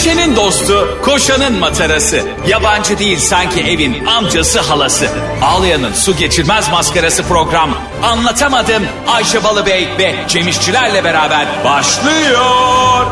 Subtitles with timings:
[0.00, 2.22] Düşenin dostu, koşanın matarası.
[2.48, 5.06] Yabancı değil sanki evin amcası halası.
[5.42, 7.70] Ağlayan'ın su geçirmez maskarası program.
[8.02, 13.06] Anlatamadım Ayşe Balıbey ve Cemişçilerle beraber başlıyor.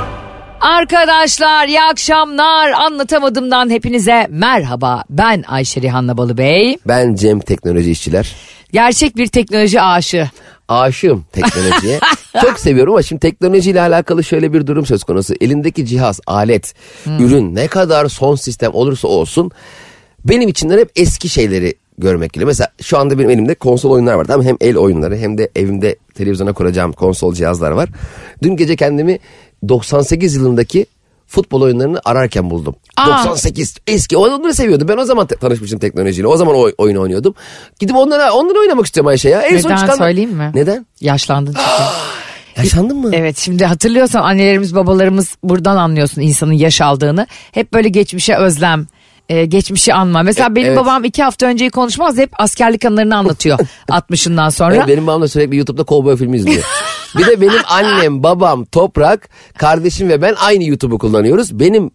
[0.61, 2.71] Arkadaşlar iyi akşamlar.
[2.71, 5.05] Anlatamadımdan hepinize merhaba.
[5.11, 6.79] Ben Ayşe Rihanna Balıbey.
[6.87, 8.35] Ben Cem Teknoloji İşçiler.
[8.73, 10.29] Gerçek bir teknoloji aşığı.
[10.69, 12.01] Aşığım teknolojiye.
[12.43, 15.35] Çok seviyorum ama şimdi teknolojiyle alakalı şöyle bir durum söz konusu.
[15.41, 16.75] Elindeki cihaz, alet,
[17.07, 19.51] ürün ne kadar son sistem olursa olsun
[20.25, 22.47] benim içinden hep eski şeyleri görmek geliyor.
[22.47, 24.25] Mesela şu anda benim elimde konsol oyunlar var.
[24.25, 27.89] Tamam Hem el oyunları hem de evimde televizyona kuracağım konsol cihazlar var.
[28.43, 29.19] Dün gece kendimi
[29.69, 30.87] 98 yılındaki
[31.29, 32.77] futbol oyunlarını ararken buldum.
[32.97, 33.07] Aa.
[33.25, 34.89] 98 eski onları seviyordum.
[34.89, 36.27] Ben o zaman te- tanışmıştım teknolojiyle.
[36.27, 37.35] O zaman o oyun oynuyordum.
[37.79, 39.43] Gidip onlara onları oynamak istiyorum Ayşe ya.
[39.43, 39.97] En son Neden çıkan...
[39.97, 40.51] söyleyeyim mi?
[40.55, 40.87] Neden?
[41.01, 41.69] Yaşlandın çünkü.
[42.57, 43.11] Yaşandın mı?
[43.13, 47.27] Evet şimdi hatırlıyorsan annelerimiz babalarımız buradan anlıyorsun insanın yaş aldığını.
[47.53, 48.87] Hep böyle geçmişe özlem,
[49.29, 50.23] e, geçmişi anma.
[50.23, 50.79] Mesela E, benim evet.
[50.79, 54.75] babam iki hafta önceyi konuşmaz hep askerlik anılarını anlatıyor 60'ından sonra.
[54.77, 56.63] Evet, benim babam da sürekli YouTube'da kovboy filmi izliyor.
[57.17, 59.29] bir de benim annem, babam, Toprak,
[59.59, 61.61] kardeşim ve ben aynı YouTube'u kullanıyoruz.
[61.61, 61.91] Benim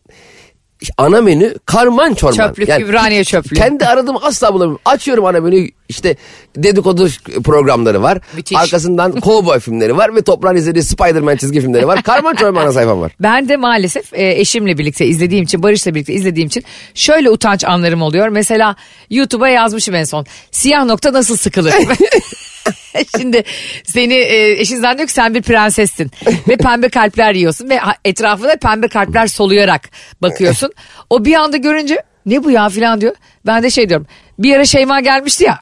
[0.98, 2.48] ana menü karman çorman.
[2.48, 3.56] Çöplük, Ümraniye çöplüğü.
[3.56, 4.82] Kendi aradığımı asla bulamıyorum.
[4.86, 6.16] Açıyorum ana menü işte
[6.56, 7.08] dedikodu
[7.44, 8.20] programları var.
[8.36, 8.58] Müthiş.
[8.58, 12.04] Arkasından kovboy filmleri var ve Toprağın izlediği Spider-Man çizgi filmleri var.
[12.04, 13.12] Karman çorman ana sayfam var.
[13.20, 18.02] Ben de maalesef e, eşimle birlikte izlediğim için, Barış'la birlikte izlediğim için şöyle utanç anlarım
[18.02, 18.28] oluyor.
[18.28, 18.76] Mesela
[19.10, 20.26] YouTube'a yazmışım en son.
[20.52, 21.74] Siyah nokta nasıl sıkılır?
[23.18, 23.44] Şimdi
[23.84, 26.12] seni e, eşin zannediyor ki sen bir prensessin
[26.48, 29.90] ve pembe kalpler yiyorsun ve etrafına pembe kalpler soluyarak
[30.22, 30.72] bakıyorsun.
[31.10, 33.16] O bir anda görünce ne bu ya filan diyor.
[33.46, 34.08] Ben de şey diyorum
[34.40, 35.60] bir ara Şeyma gelmişti ya.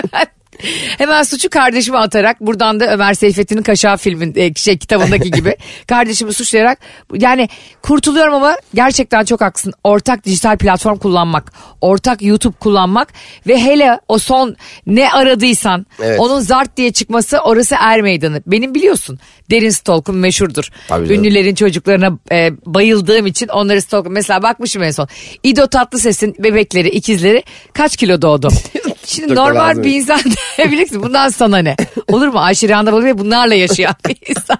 [0.98, 5.56] hemen suçu kardeşime atarak buradan da Ömer Seyfettin'in Kaşağı filmin e, şey kitabındaki gibi
[5.86, 6.78] kardeşimi suçlayarak
[7.14, 7.48] yani
[7.82, 9.72] kurtuluyorum ama gerçekten çok haklısın.
[9.84, 13.08] Ortak dijital platform kullanmak, ortak YouTube kullanmak
[13.46, 14.56] ve hele o son
[14.86, 16.20] ne aradıysan Evet.
[16.20, 18.42] onun zart diye çıkması orası er meydanı.
[18.46, 19.18] Benim biliyorsun
[19.50, 20.70] derin stalkum meşhurdur.
[20.88, 21.20] Tabii canım.
[21.20, 24.12] Ünlülerin çocuklarına e, bayıldığım için onları stalkum.
[24.12, 25.08] Mesela bakmışım en son.
[25.42, 28.48] İdo Tatlıses'in bebekleri, ikizleri kaç kilo doğdu?
[29.08, 30.20] Şimdi Çok normal bir insan
[30.58, 31.76] bilirsin bundan sana ne?
[32.08, 32.38] Olur mu?
[32.38, 34.58] Ayşe Rihanna Balı ve bunlarla yaşayan bir insan.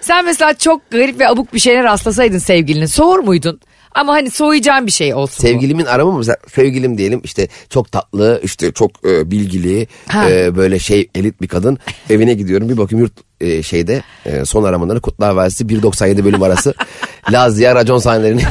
[0.00, 3.60] Sen mesela çok garip ve abuk bir şeyler rastlasaydın sevgilinin soğur muydun?
[3.94, 5.42] Ama hani soğuyacağın bir şey olsun.
[5.42, 6.18] Sevgilimin aramı mı?
[6.18, 10.30] Mesela sevgilim diyelim işte çok tatlı işte çok e, bilgili Ha.
[10.30, 11.78] e, böyle şey elit bir kadın.
[12.10, 16.74] Evine gidiyorum bir bakayım yurt e, şeyde e, son aramaları Kutlar Vadisi 1.97 bölüm arası.
[17.32, 18.42] Lazia racon sahnelerinin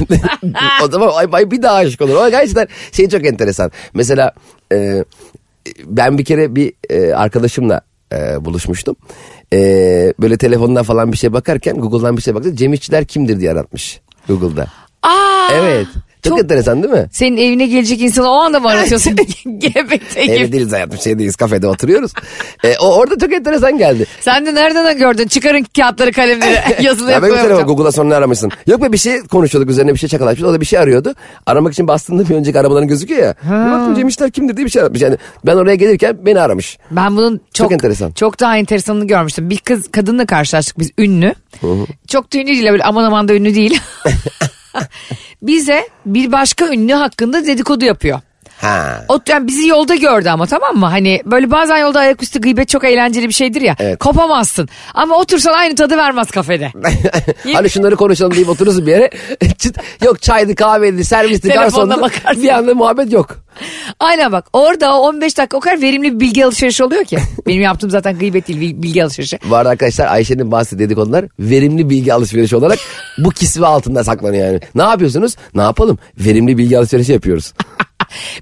[0.83, 2.15] o zaman ay, ay bir daha aşık olur.
[2.15, 3.71] O gerçekten şey çok enteresan.
[3.93, 4.31] Mesela
[4.73, 5.05] e,
[5.85, 7.81] ben bir kere bir e, arkadaşımla
[8.13, 8.95] e, buluşmuştum.
[9.53, 9.57] E,
[10.19, 12.55] böyle telefondan falan bir şey bakarken Google'dan bir şey baktı.
[12.55, 14.67] Cem İşçiler kimdir diye aratmış Google'da.
[15.03, 15.87] Aa, Evet.
[16.23, 17.07] Çok, çok- enteresan değil mi?
[17.11, 19.15] Senin evine gelecek insanı o anda mı aratıyorsun?
[19.45, 20.51] GBT Evde gibi.
[20.51, 22.11] değiliz hayatım şeydeyiz kafede oturuyoruz.
[22.63, 24.05] E, o orada çok enteresan geldi.
[24.21, 25.27] Sen de nereden gördün?
[25.27, 28.51] Çıkarın kağıtları kalemleri yazılı Ya benim telefon Google'a sonra ne aramışsın?
[28.67, 30.43] Yok be bir şey konuşuyorduk üzerine bir şey çakalaşmış.
[30.49, 31.13] O da bir şey arıyordu.
[31.45, 33.35] Aramak için bastığında bir önceki aramaların gözüküyor ya.
[33.43, 35.01] Bir baktım Cem İşler kimdir diye bir şey aramış.
[35.01, 36.77] Yani ben oraya gelirken beni aramış.
[36.91, 38.11] Ben bunun çok, Çok enteresan.
[38.11, 39.49] Çok daha enteresanını görmüştüm.
[39.49, 41.33] Bir kız kadınla karşılaştık biz ünlü.
[42.07, 43.79] Çok da ünlü değil böyle aman aman da ünlü değil.
[45.41, 48.21] Bize bir başka ünlü hakkında dedikodu yapıyor.
[48.63, 49.05] Ha.
[49.09, 50.85] O, yani bizi yolda gördü ama tamam mı?
[50.85, 53.75] Hani böyle bazen yolda ayaküstü gıybet çok eğlenceli bir şeydir ya.
[53.79, 53.99] Evet.
[53.99, 54.69] Kopamazsın.
[54.93, 56.71] Ama otursan aynı tadı vermez kafede.
[57.53, 59.09] hani şunları konuşalım deyip oturursun bir yere.
[59.57, 62.09] Çıt, yok çaydı kahveydi servisti garsondu.
[62.35, 63.43] Bir anda muhabbet yok.
[63.99, 67.17] Aynen bak orada o 15 dakika o kadar verimli bir bilgi alışverişi oluyor ki.
[67.47, 69.39] Benim yaptığım zaten gıybet değil bil- bilgi alışverişi.
[69.49, 72.79] Bu arada arkadaşlar Ayşe'nin bahsettiği dedikodular verimli bilgi alışverişi olarak
[73.17, 74.59] bu kisve altında saklanıyor yani.
[74.75, 75.35] Ne yapıyorsunuz?
[75.55, 75.97] Ne yapalım?
[76.17, 77.53] Verimli bilgi alışverişi yapıyoruz.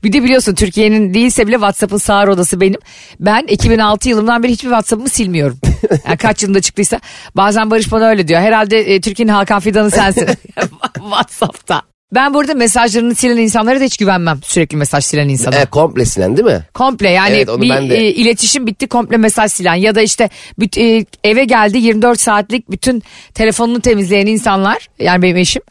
[0.04, 2.80] Bir de biliyorsun Türkiye'nin değilse bile WhatsApp'ın sağır odası benim.
[3.20, 5.60] Ben 2006 yılından beri hiçbir WhatsApp'ımı silmiyorum.
[6.08, 7.00] Yani kaç yılında çıktıysa.
[7.36, 8.42] Bazen Barış bana öyle diyor.
[8.42, 10.28] Herhalde e, Türkiye'nin Hakan Fidan'ı sensin.
[10.96, 11.82] WhatsApp'ta.
[12.16, 14.40] Ben burada mesajlarını silen insanlara da hiç güvenmem.
[14.44, 15.56] Sürekli mesaj silen insana.
[15.56, 16.64] e, komple silen değil mi?
[16.74, 20.02] Komple yani Evet, onu bir ben de- e, iletişim bitti komple mesaj silen ya da
[20.02, 20.30] işte
[20.60, 23.04] büt- e, eve geldi 24 saatlik bütün
[23.34, 25.62] telefonunu temizleyen insanlar yani benim eşim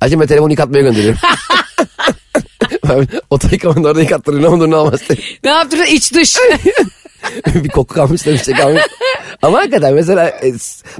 [0.00, 1.18] Acaba telefonu yıkatmaya gönderiyorum.
[3.30, 4.42] Oto yıkamanın orada yıkattırıyor.
[4.42, 5.00] Ne olur ne olmaz
[5.44, 5.86] ne yaptırıyor?
[5.88, 6.36] İç dış.
[7.54, 8.82] Bir koku kalmış da bir şey kalmış.
[9.44, 10.52] Ama hakikaten mesela e,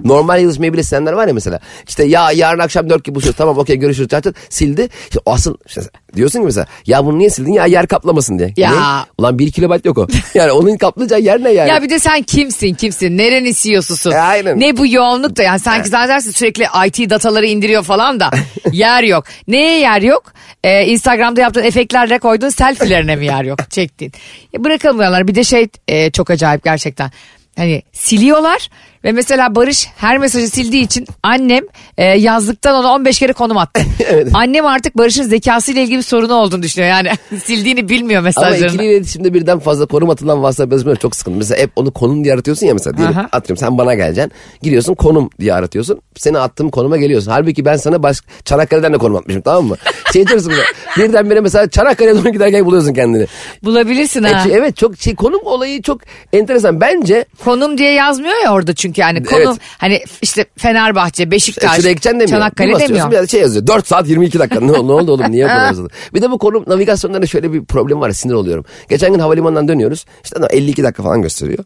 [0.04, 1.60] normal yazışmayı bile silenler var ya mesela.
[1.88, 4.88] İşte ya yarın akşam dört gibi buluşuyoruz tamam okey görüşürüz zaten sildi.
[5.08, 5.80] İşte asıl işte
[6.16, 8.52] diyorsun ki mesela ya bunu niye sildin ya yer kaplamasın diye.
[8.56, 8.70] Ya.
[8.70, 8.76] Ne?
[9.18, 10.06] Ulan bir kilobayt yok o.
[10.34, 11.68] Yani onun kaplayacağı yer ne yani?
[11.68, 14.60] Ya bir de sen kimsin kimsin nerenin CEO'susun E, aynen.
[14.60, 18.30] ne bu yoğunluk da yani sanki zannedersin sürekli IT dataları indiriyor falan da
[18.72, 19.24] yer yok.
[19.48, 20.32] Neye yer yok?
[20.64, 24.12] Ee, Instagram'da yaptığın efektlerle koyduğun selfie'lerine mi yer yok çektiğin?
[24.52, 27.10] Ya bırakamıyorlar bir de şey e, çok acayip gerçekten.
[27.56, 28.70] Hani siliyorlar
[29.04, 31.64] ve mesela Barış her mesajı sildiği için annem
[31.98, 33.80] e, yazdıktan ona 15 kere konum attı.
[34.34, 36.90] Annem artık Barış'ın zekasıyla ilgili bir sorunu olduğunu düşünüyor.
[36.90, 37.08] Yani
[37.44, 38.66] sildiğini bilmiyor Ama mesajlarını.
[38.66, 41.38] ikili iletişimde birden fazla konum atılan WhatsApp yazışmaları çok sıkıntı.
[41.38, 42.96] Mesela hep onu konum diye aratıyorsun ya mesela.
[42.96, 43.28] Diyelim Aha.
[43.32, 44.32] atıyorum sen bana geleceksin.
[44.62, 46.00] Giriyorsun konum diye aratıyorsun.
[46.16, 47.30] Seni attığım konuma geliyorsun.
[47.30, 48.20] Halbuki ben sana baş...
[48.44, 49.76] Çanakkale'den de konum atmışım tamam mı?
[50.12, 50.62] Şey diyorsun böyle,
[51.08, 53.26] birdenbire mesela Çanakkale'ye doğru giderken buluyorsun kendini.
[53.64, 54.48] Bulabilirsin ha.
[54.48, 56.00] E, evet çok şey, konum olayı çok
[56.32, 56.80] enteresan.
[56.80, 59.58] Bence Konum diye yazmıyor ya orada çünkü yani konum Evet.
[59.78, 62.26] hani işte Fenerbahçe, Beşiktaş, gideceksin demiyor.
[62.26, 63.22] Bir Çanakkale basıyorsun, demiyor.
[63.22, 63.66] Bir şey yazıyor.
[63.66, 64.60] 4 saat 22 dakika.
[64.60, 65.92] Ne, ne oldu oğlum niye konum yazıldı?
[66.14, 68.10] Bir de bu konum navigasyonlarında şöyle bir problem var.
[68.10, 68.64] Sinir oluyorum.
[68.88, 70.04] Geçen gün havalimanından dönüyoruz.
[70.24, 71.64] İşte 52 dakika falan gösteriyor.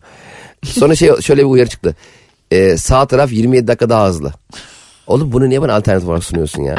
[0.65, 1.97] Sonra şey şöyle bir uyarı çıktı.
[2.51, 4.33] Ee, sağ taraf 27 dakika daha hızlı.
[5.07, 6.77] Oğlum bunu niye bana alternatif olarak sunuyorsun ya?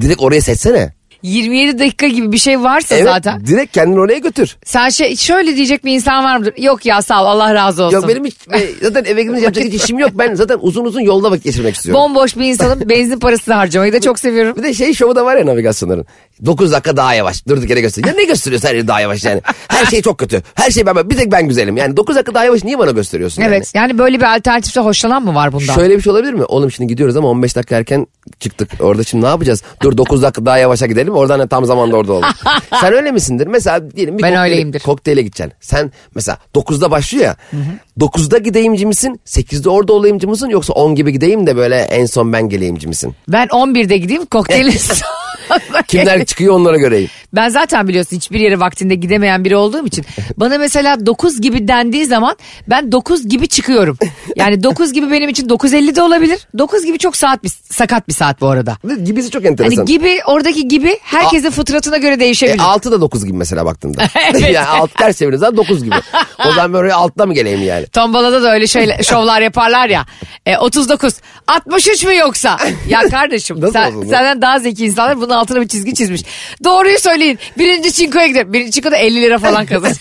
[0.00, 0.92] Direkt oraya seçsene.
[1.22, 3.46] 27 dakika gibi bir şey varsa Evet zaten.
[3.46, 4.56] direkt kendini oraya götür.
[4.64, 6.54] Sen şey şöyle diyecek bir insan var mıdır?
[6.58, 7.96] Yok ya sağ ol Allah razı olsun.
[7.96, 8.36] Yok benim hiç,
[8.82, 10.10] zaten eve gidince yapacak hiç işim yok.
[10.14, 12.02] Ben zaten uzun uzun yolda vakit geçirmek istiyorum.
[12.02, 14.56] Bomboş bir insanım benzin parasını harcamayı da çok seviyorum.
[14.56, 16.06] Bir de şey şovu da var ya navigasyonların.
[16.44, 17.46] 9 dakika daha yavaş.
[17.48, 18.14] Durduk yere gösteriyor.
[18.14, 19.40] Ya ne gösteriyorsun her yeri daha yavaş yani?
[19.68, 20.42] Her şey çok kötü.
[20.54, 21.76] Her şey ben bir tek ben güzelim.
[21.76, 23.54] Yani 9 dakika daha yavaş niye bana gösteriyorsun yani?
[23.54, 25.74] Evet yani böyle bir alternatifte hoşlanan mı var bundan?
[25.74, 26.44] Şöyle bir şey olabilir mi?
[26.44, 28.06] Oğlum şimdi gidiyoruz ama 15 dakika erken
[28.40, 28.70] çıktık.
[28.80, 29.62] Orada şimdi ne yapacağız?
[29.82, 31.14] Dur 9 dakika daha yavaşa gidelim.
[31.14, 32.28] Oradan da tam zamanda orada olalım.
[32.80, 33.46] Sen öyle misindir?
[33.46, 34.80] Mesela diyelim bir Ben kokteyle- öyleyimdir.
[34.80, 35.52] kokteyle gideceksin.
[35.60, 37.36] Sen mesela 9'da başlıyor ya.
[38.00, 39.20] 9'da gideyimci misin?
[39.26, 40.48] 8'de orada olayımcı mısın?
[40.48, 43.14] Yoksa 10 gibi gideyim de böyle en son ben geleyimci misin?
[43.28, 44.72] Ben 11'de gideyim kokteyli
[45.88, 47.10] Kimler çıkıyor onlara göreyim.
[47.32, 50.04] Ben zaten biliyorsun hiçbir yere vaktinde gidemeyen biri olduğum için
[50.36, 52.36] bana mesela 9 gibi dendiği zaman
[52.68, 53.98] ben 9 gibi çıkıyorum.
[54.36, 56.38] Yani 9 gibi benim için 9.50 de olabilir.
[56.58, 58.76] 9 gibi çok saat bir sakat bir saat bu arada.
[59.04, 59.76] Gibisi çok enteresan.
[59.76, 62.60] Hani gibi oradaki gibi herkesin fıtratına göre E, değişebilir.
[62.62, 64.02] 6 da 9 gibi mesela baktığında.
[64.32, 64.50] Evet.
[64.54, 65.94] yani 6 ters çevirin zaten 9 gibi.
[66.48, 67.86] O zaman ben oraya 6'da mı geleyim yani?
[67.86, 70.06] Tombalada da öyle şeyler, şovlar yaparlar ya.
[70.46, 71.14] E, 39.
[71.48, 72.58] 63 mü yoksa?
[72.88, 76.22] Ya kardeşim sen, senden daha zeki insanlar bunun altına bir çizgi çizmiş.
[76.64, 77.38] Doğruyu söyleyin.
[77.58, 78.52] Birinci çinkoya gidelim.
[78.52, 79.92] Birinci çinkoda 50 lira falan kazan.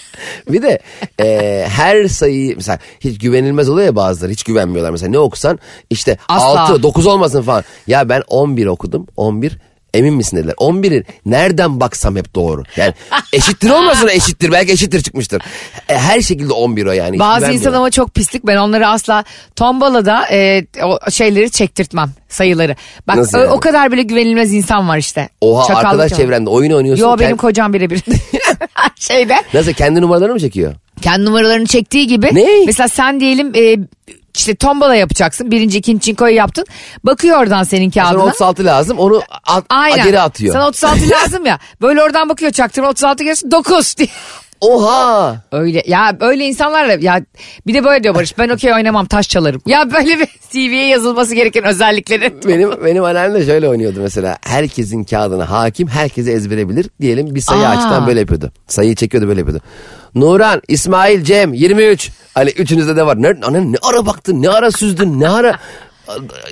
[0.49, 0.79] Bir de
[1.21, 4.91] e, her sayıyı mesela hiç güvenilmez oluyor ya bazıları hiç güvenmiyorlar.
[4.91, 5.59] Mesela ne okusan
[5.89, 6.61] işte Asla.
[6.61, 7.63] 6 9 olmasın falan.
[7.87, 9.57] Ya ben 11 okudum 11
[9.95, 10.53] emin misin dediler.
[10.53, 12.63] 11'i nereden baksam hep doğru.
[12.75, 12.93] Yani
[13.33, 15.41] eşittir olmasın eşittir belki eşittir çıkmıştır.
[15.89, 17.19] E, her şekilde 11 o yani.
[17.19, 18.47] Bazı insan ama çok pislik.
[18.47, 19.23] Ben onları asla
[19.55, 22.75] tombalada e, o şeyleri çektirtmem sayıları.
[23.07, 23.51] Bak Nasıl o, yani?
[23.51, 25.29] o kadar bile güvenilmez insan var işte.
[25.41, 26.17] Oha Çakallık arkadaş ya.
[26.17, 27.03] çevrende oyun oynuyorsun.
[27.03, 28.01] Yo kend- benim kocam birebir.
[28.99, 30.75] Şeyde Nasıl kendi numaralarını mı çekiyor?
[31.01, 32.29] kendi numaralarını çektiği gibi.
[32.33, 32.47] Ne?
[32.65, 33.77] Mesela sen diyelim e,
[34.35, 35.51] işte tombala yapacaksın.
[35.51, 36.65] Birinci, ikinci çinkoyu yaptın.
[37.03, 38.23] Bakıyor oradan senin Sana kağıdına.
[38.23, 40.05] 36 lazım onu at, Aynen.
[40.05, 40.53] geri atıyor.
[40.53, 41.59] Sana 36 lazım ya.
[41.81, 44.09] Böyle oradan bakıyor çaktırma 36 gelirsin 9 diye.
[44.61, 45.41] Oha.
[45.51, 47.21] Öyle ya böyle insanlarla ya
[47.67, 49.61] bir de böyle diyor Barış ben okey oynamam taş çalarım.
[49.65, 52.33] Ya böyle bir CV'ye yazılması gereken özellikleri.
[52.47, 54.37] Benim benim annem de şöyle oynuyordu mesela.
[54.41, 56.89] Herkesin kağıdına hakim, herkese ezbere bilir.
[57.01, 57.69] Diyelim bir sayı Aa.
[57.69, 58.51] açtan böyle yapıyordu.
[58.67, 59.63] Sayıyı çekiyordu böyle yapıyordu.
[60.15, 62.11] Nuran, İsmail, Cem 23.
[62.33, 63.21] Hani üçünüzde de var.
[63.21, 65.59] Ne, anne, ne ara baktın, ne ara süzdün, ne ara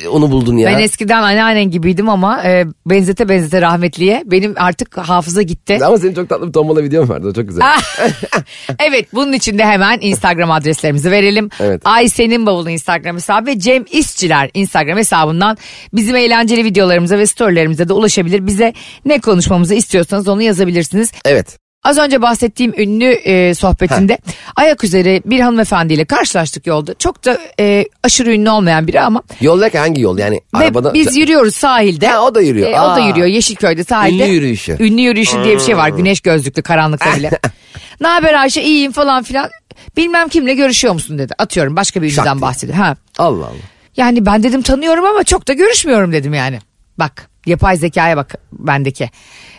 [0.09, 0.69] onu buldun ya.
[0.69, 5.79] Ben eskiden anneannen gibiydim ama e, benzete benzete rahmetliye benim artık hafıza gitti.
[5.85, 7.63] Ama senin çok tatlı bir tombala videon vardı çok güzel.
[8.79, 11.49] evet bunun için de hemen Instagram adreslerimizi verelim.
[11.59, 11.81] Evet.
[11.85, 15.57] Aysen'in bavulu Instagram hesabı ve Cem İşçiler Instagram hesabından
[15.93, 18.47] bizim eğlenceli videolarımıza ve storylerimize de ulaşabilir.
[18.47, 18.73] Bize
[19.05, 21.11] ne konuşmamızı istiyorsanız onu yazabilirsiniz.
[21.25, 21.62] evet.
[21.83, 24.17] Az önce bahsettiğim ünlü e, sohbetinde
[24.55, 26.93] ayak üzeri bir hanımefendiyle karşılaştık yolda.
[26.93, 30.41] Çok da e, aşırı ünlü olmayan biri ama Yoldaki hangi yol yani?
[30.55, 30.93] ve arabada...
[30.93, 32.07] biz yürüyoruz sahilde.
[32.07, 32.71] Ha, o da yürüyor.
[32.71, 34.23] E, o da yürüyor Yeşilköy'de sahilde.
[34.25, 34.77] Ünlü yürüyüşü.
[34.79, 35.89] Ünlü yürüyüşü diye bir şey var.
[35.89, 37.31] Güneş gözlüklü karanlıkta bile.
[38.01, 39.49] ne haber Ayşe iyiyim falan filan.
[39.97, 41.33] Bilmem kimle görüşüyor musun dedi.
[41.37, 42.77] Atıyorum başka bir ünlüden bahsediyor.
[42.77, 42.95] Ha.
[43.17, 43.55] Allah Allah.
[43.97, 46.59] Yani ben dedim tanıyorum ama çok da görüşmüyorum dedim yani.
[46.99, 49.09] Bak yapay zekaya bak bendeki.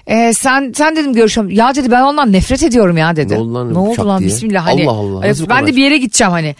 [0.06, 1.52] Ee, sen sen dedim görüşüyorum.
[1.52, 3.34] Ya dedi ben ondan nefret ediyorum ya dedi.
[3.34, 3.74] Ne oldu lan?
[3.74, 4.28] Ne oldu lan diye.
[4.28, 4.88] bismillah hani.
[4.88, 6.54] Allah Allah, bu ben de bir yere gideceğim hani.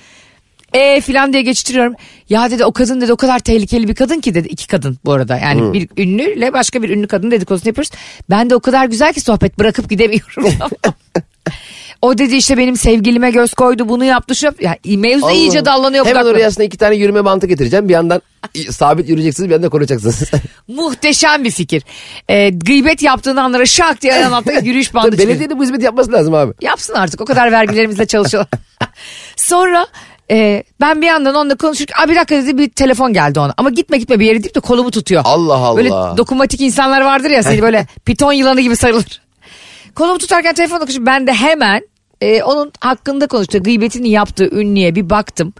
[0.73, 1.95] E filan diye geçiştiriyorum.
[2.28, 4.49] Ya dedi o kadın dedi o kadar tehlikeli bir kadın ki dedi.
[4.49, 5.38] iki kadın bu arada.
[5.38, 7.90] Yani bir ünlüyle başka bir ünlü kadın dedikodusunu yapıyoruz.
[8.31, 10.45] Ben de o kadar güzel ki sohbet bırakıp gidemiyorum.
[12.02, 15.64] O dedi işte benim sevgilime göz koydu bunu yaptı şu ya, mevzu iyice Allah.
[15.66, 16.04] dallanıyor.
[16.04, 16.34] Hemen budaklanıyor.
[16.36, 17.88] oraya aslında iki tane yürüme bantı getireceğim.
[17.88, 18.22] Bir yandan
[18.70, 20.22] sabit yürüyeceksiniz bir yandan koruyacaksınız.
[20.68, 21.82] Muhteşem bir fikir.
[22.28, 25.28] Ee, gıybet yaptığını anlara şak diye ayağın altına yürüyüş bandı çıkıyor.
[25.28, 26.52] belediyenin bu hizmeti yapması lazım abi.
[26.60, 28.50] Yapsın artık o kadar vergilerimizle çalışıyorlar.
[29.36, 29.86] Sonra
[30.30, 33.54] e, ben bir yandan onunla konuşurken bir dakika dedi bir telefon geldi ona.
[33.56, 35.22] Ama gitme gitme bir yere deyip de kolumu tutuyor.
[35.24, 35.76] Allah Allah.
[35.76, 39.24] Böyle dokunmatik insanlar vardır ya seni böyle piton yılanı gibi sarılır.
[39.94, 41.06] Kolumu tutarken telefon konuşuyor.
[41.06, 41.82] Ben de hemen
[42.20, 43.62] e, onun hakkında konuştu.
[43.62, 45.52] Gıybetini yaptığı ünlüye bir baktım.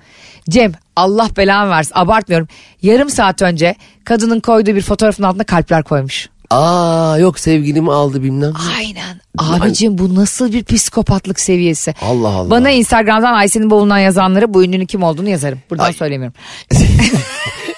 [0.49, 2.49] Cem Allah belanı versin abartmıyorum.
[2.83, 3.75] Yarım saat önce
[4.05, 6.29] kadının koyduğu bir fotoğrafın altına kalpler koymuş.
[6.51, 8.53] Aa yok sevgilimi aldı bilmem.
[8.77, 9.21] Aynen.
[9.39, 11.95] Abicim bu nasıl bir psikopatlık seviyesi?
[12.03, 12.51] Allah Allah.
[12.51, 15.59] Bana Instagram'dan Ayşe'nin bavulundan yazanlara bu ünlünün kim olduğunu yazarım.
[15.71, 15.93] Buradan Ay.
[15.93, 16.37] söylemiyorum.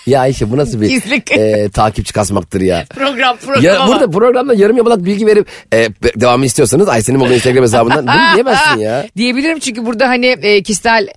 [0.06, 1.02] Ya Ayşe bu nasıl bir
[1.38, 2.84] e, takipçi kasmaktır ya.
[2.94, 3.64] Program program.
[3.64, 8.34] Ya, burada programda yarım yamalak bilgi verip e, devamı istiyorsanız Ayşe'nin olduğu Instagram hesabından bunu
[8.34, 9.06] diyemezsin ya.
[9.16, 11.08] Diyebilirim çünkü burada hani e, kişisel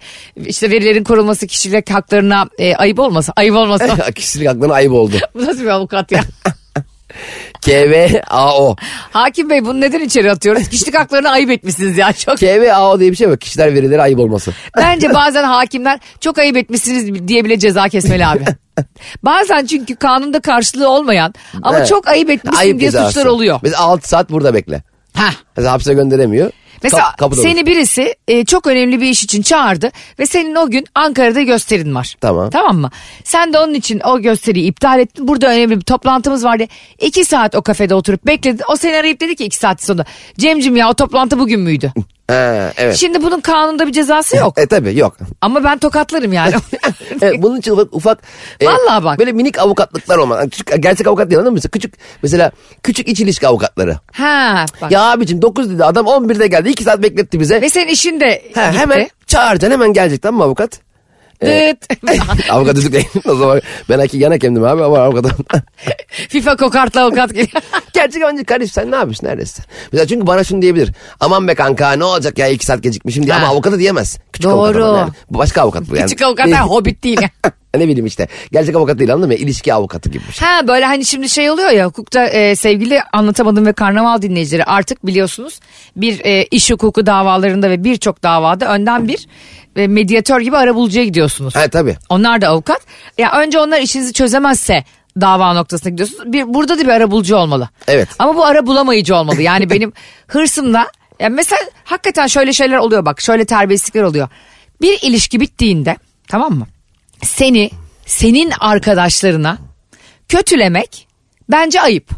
[0.46, 4.12] işte verilerin korunması kişilik haklarına e, ayıp olmasa ayıp olmasa.
[4.16, 5.16] Kişilik haklarına ayıp oldu.
[5.36, 6.22] bu nasıl bir avukat ya?
[7.62, 8.76] KVAO.
[9.12, 10.70] Hakim Bey bunu neden içeri atıyoruz?
[10.70, 12.38] Kişilik haklarını ayıp etmişsiniz ya çok.
[12.38, 13.38] KVAO diye bir şey var.
[13.38, 14.52] Kişiler verileri ayıp olması.
[14.78, 18.44] Bence bazen hakimler çok ayıp etmişsiniz diye bile ceza kesmeli abi.
[19.24, 21.88] Bazen çünkü kanunda karşılığı olmayan ama Evet.
[21.88, 23.08] çok ayıp etmişsin Ayıp diye cezası.
[23.14, 23.60] suçlar oluyor.
[23.64, 24.84] Mesela 6 saat burada bekle.
[25.58, 26.52] Mesela hapse gönderemiyor.
[26.84, 30.86] Mesela Kap- seni birisi e, çok önemli bir iş için çağırdı ve senin o gün
[30.96, 32.16] Ankara'da gösterin var.
[32.22, 32.50] Tamam.
[32.50, 32.92] Tamam mı?
[33.24, 35.28] Sen de onun için o gösteriyi iptal ettin.
[35.28, 36.64] Burada önemli bir toplantımız vardı.
[37.00, 38.62] İki saat o kafede oturup bekledin.
[38.70, 40.06] O seni arayıp dedi ki iki saat sonra.
[40.38, 41.94] Cemcim ya o toplantı bugün müydü?
[42.30, 42.96] Ha, evet.
[42.96, 44.58] Şimdi bunun kanunda bir cezası yok.
[44.58, 45.18] E tabi yok.
[45.42, 46.54] Ama ben tokatlarım yani.
[47.22, 48.20] Evet, bunun için ufak, ufak
[48.60, 49.20] e, Vallahi bak.
[49.20, 50.40] böyle minik avukatlıklar olmalı.
[50.40, 51.60] Yani Küçük, gerçek avukat değil anladın mı?
[51.72, 51.94] Küçük
[52.24, 52.52] mesela
[52.84, 53.98] küçük iç ilişki avukatları.
[54.14, 54.92] ha bak.
[54.92, 57.62] Ya abicim 9 dedi adam 11'de geldi 2 saat bekletti bize.
[57.62, 58.78] Ve senin işin de Ha, gitti.
[58.80, 60.80] hemen çağıracaksın hemen gelecek tamam mı avukat?
[61.42, 61.88] Dıt.
[62.50, 63.08] avukat düdükleyin.
[63.26, 65.46] o zaman ben haki yan hakemdim abi ama avukatım.
[66.30, 67.64] FIFA kokartlı avukat geliyor.
[67.94, 69.66] Gerçek yabancı kardeş sen ne yapıyorsun neredesin?
[69.92, 70.92] Mesela çünkü bana şunu diyebilir.
[71.20, 74.20] Aman be kanka ne olacak ya 2 saat gecikmişim diye ama avukata diyemez.
[74.34, 74.86] Küçük Doğru.
[74.86, 75.12] avukat yani.
[75.32, 76.06] Bu başka avukat bu yani.
[76.06, 77.20] Küçük avukat hobbit değil.
[77.78, 78.28] Ne bileyim işte.
[78.52, 79.36] Gerçek avukat değil anladın mı?
[79.36, 80.48] İlişki avukatı gibi bir şey.
[80.48, 85.06] Ha böyle hani şimdi şey oluyor ya hukukta e, sevgili anlatamadım ve karnaval dinleyicileri artık
[85.06, 85.60] biliyorsunuz
[85.96, 89.28] bir e, iş hukuku davalarında ve birçok davada önden bir
[89.76, 91.56] e, medyatör gibi arabulucuya gidiyorsunuz.
[91.56, 91.98] Ha tabii.
[92.10, 92.82] Onlar da avukat.
[93.18, 94.84] Ya önce onlar işinizi çözemezse
[95.22, 96.34] dava noktasına gidiyorsunuz.
[96.34, 97.70] Bir, burada da bir arabulucu olmalı.
[97.88, 98.10] Evet.
[98.20, 99.42] Ama bu ara bulamayıcı olmalı.
[99.42, 99.94] Yani benim
[100.28, 100.88] hırsımla
[101.20, 104.30] ya mesela hakikaten şöyle şeyler oluyor bak şöyle terbiyesizlikler oluyor.
[104.82, 105.98] Bir ilişki bittiğinde
[106.28, 106.68] tamam mı?
[107.24, 107.72] Seni
[108.06, 109.58] senin arkadaşlarına
[110.30, 111.08] kötülemek
[111.50, 112.10] bence ayıp.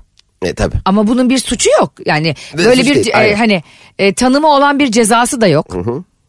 [0.42, 0.76] E tabii.
[0.86, 1.92] Ama bunun bir suçu yok.
[2.06, 3.64] Yani Ve böyle bir değil, e, hani
[4.00, 5.68] e, tanımı olan bir cezası da yok.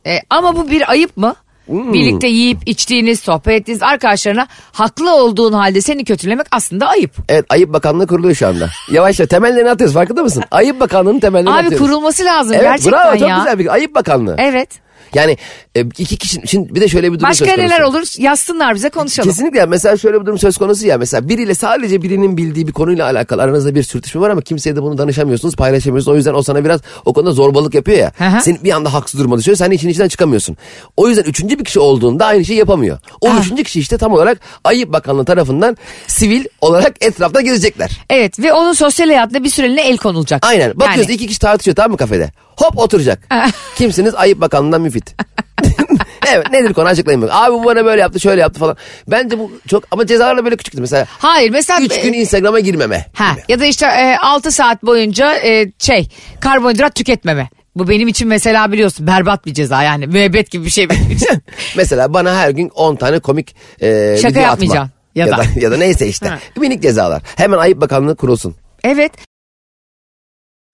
[0.06, 1.34] E, ama bu bir ayıp mı?
[1.66, 1.92] Hmm.
[1.92, 7.10] Birlikte yiyip içtiğiniz, sohbet ettiğiniz arkadaşlarına haklı olduğun halde seni kötülemek aslında ayıp.
[7.28, 8.70] Evet Ayıp Bakanlığı kuruluyor şu anda.
[8.90, 10.44] Yavaş yavaş temellerini atıyoruz farkında mısın?
[10.50, 11.78] Ayıp Bakanlığı'nın temellerini Abi atıyoruz.
[11.86, 13.36] kurulması lazım Evet gerçekten bravo çok ya.
[13.38, 14.36] güzel bir Ayıp Bakanlığı.
[14.38, 14.68] Evet.
[15.14, 15.36] Yani
[15.76, 17.68] e, iki kişi şimdi bir de şöyle bir durum Başka söz konusu.
[17.74, 19.30] neler olur yazsınlar bize konuşalım.
[19.30, 23.04] Kesinlikle mesela şöyle bir durum söz konusu ya mesela biriyle sadece birinin bildiği bir konuyla
[23.06, 26.64] alakalı aranızda bir sürtüşme var ama kimseye de bunu danışamıyorsunuz paylaşamıyorsunuz o yüzden o sana
[26.64, 28.42] biraz o konuda zorbalık yapıyor ya Hı hı.
[28.42, 30.56] seni bir anda haksız duruma düşüyor sen işin içinden çıkamıyorsun
[30.96, 33.38] o yüzden üçüncü bir kişi olduğunda aynı şeyi yapamıyor o Ha.
[33.40, 35.76] üçüncü kişi işte tam olarak Ayıp Bakanlığı tarafından
[36.06, 40.46] sivil olarak etrafta gezecekler Evet ve onun sosyal hayatında bir süreliğine el konulacak.
[40.46, 43.28] aynen bakıyoruz Yani, iki kişi tartışıyor tamam mı kafede hop oturacak
[43.76, 45.14] kimsiniz Ayıp Bakanlığı'ndan müfit
[46.32, 47.30] evet nedir konu açıklayın bak.
[47.32, 48.76] Abi bu bana böyle yaptı şöyle yaptı falan.
[49.08, 51.06] Bence bu çok ama cezalarla böyle küçüktü mesela.
[51.08, 51.80] Hayır mesela...
[51.80, 53.06] 3 gün Instagram'a girmeme.
[53.14, 53.42] Ha, gibi.
[53.52, 56.08] ya da işte 6 saat boyunca e, şey
[56.40, 57.48] karbonhidrat tüketmeme.
[57.76, 61.28] Bu benim için mesela biliyorsun berbat bir ceza yani müebbet gibi bir şey benim için.
[61.76, 64.82] Mesela bana her gün 10 tane komik e, Şaka video yapmayacaksın.
[64.82, 64.90] atma.
[65.14, 65.36] Ya Ya, da.
[65.38, 65.44] da.
[65.56, 66.28] ya da neyse işte.
[66.28, 66.38] Ha.
[66.56, 67.22] Minik cezalar.
[67.36, 68.54] Hemen Ayıp Bakanlığı kurulsun.
[68.84, 69.12] evet.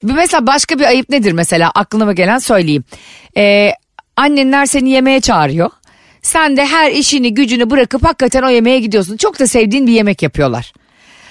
[0.03, 2.85] Bir mesela başka bir ayıp nedir mesela aklıma gelen söyleyeyim.
[3.37, 3.73] Ee,
[4.17, 5.71] annenler seni yemeğe çağırıyor.
[6.23, 9.17] Sen de her işini gücünü bırakıp hakikaten o yemeğe gidiyorsun.
[9.17, 10.73] Çok da sevdiğin bir yemek yapıyorlar.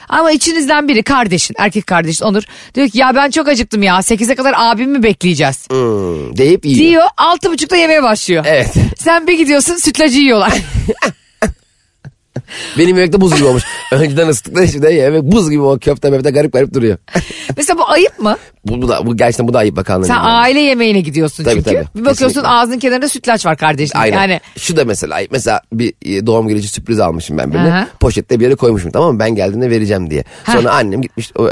[0.10, 2.44] Ama içinizden biri kardeşin, erkek kardeşin Onur
[2.76, 5.70] diyor ki ya ben çok acıktım ya 8'e kadar abimi bekleyeceğiz.
[5.70, 6.80] Hmm, deyip yiyor.
[6.80, 8.46] Diyor altı buçukta yemeğe başlıyor.
[8.48, 8.74] Evet.
[8.98, 10.54] Sen bir gidiyorsun sütlacı yiyorlar.
[12.77, 13.63] Benim yemekte buz gibi olmuş.
[13.91, 16.98] Önceden ısıttıkları şimdi yemek buz gibi o köfte mefte garip garip duruyor.
[17.58, 18.38] Mesela bu ayıp mı?
[18.65, 20.06] bu, bu, da, bu gerçekten bu da Ayıp Bakanlığı.
[20.06, 20.27] Sen yani.
[20.27, 21.70] aile yemeğine gidiyorsun Tabii, çünkü.
[21.70, 21.86] tabii.
[21.96, 22.48] Bir bakıyorsun Kesinlikle.
[22.50, 24.00] ağzının kenarında sütlaç var kardeşim.
[24.00, 24.17] Aynen.
[24.17, 27.70] Yani Şu da mesela mesela bir e, doğum günü için sürpriz almışım ben birine.
[27.74, 27.88] Aha.
[28.00, 29.20] Poşette bir yere koymuşum tamam mı?
[29.20, 30.24] Ben geldiğinde vereceğim diye.
[30.44, 30.51] Ha.
[30.51, 31.50] Sonra annem gitmiş o,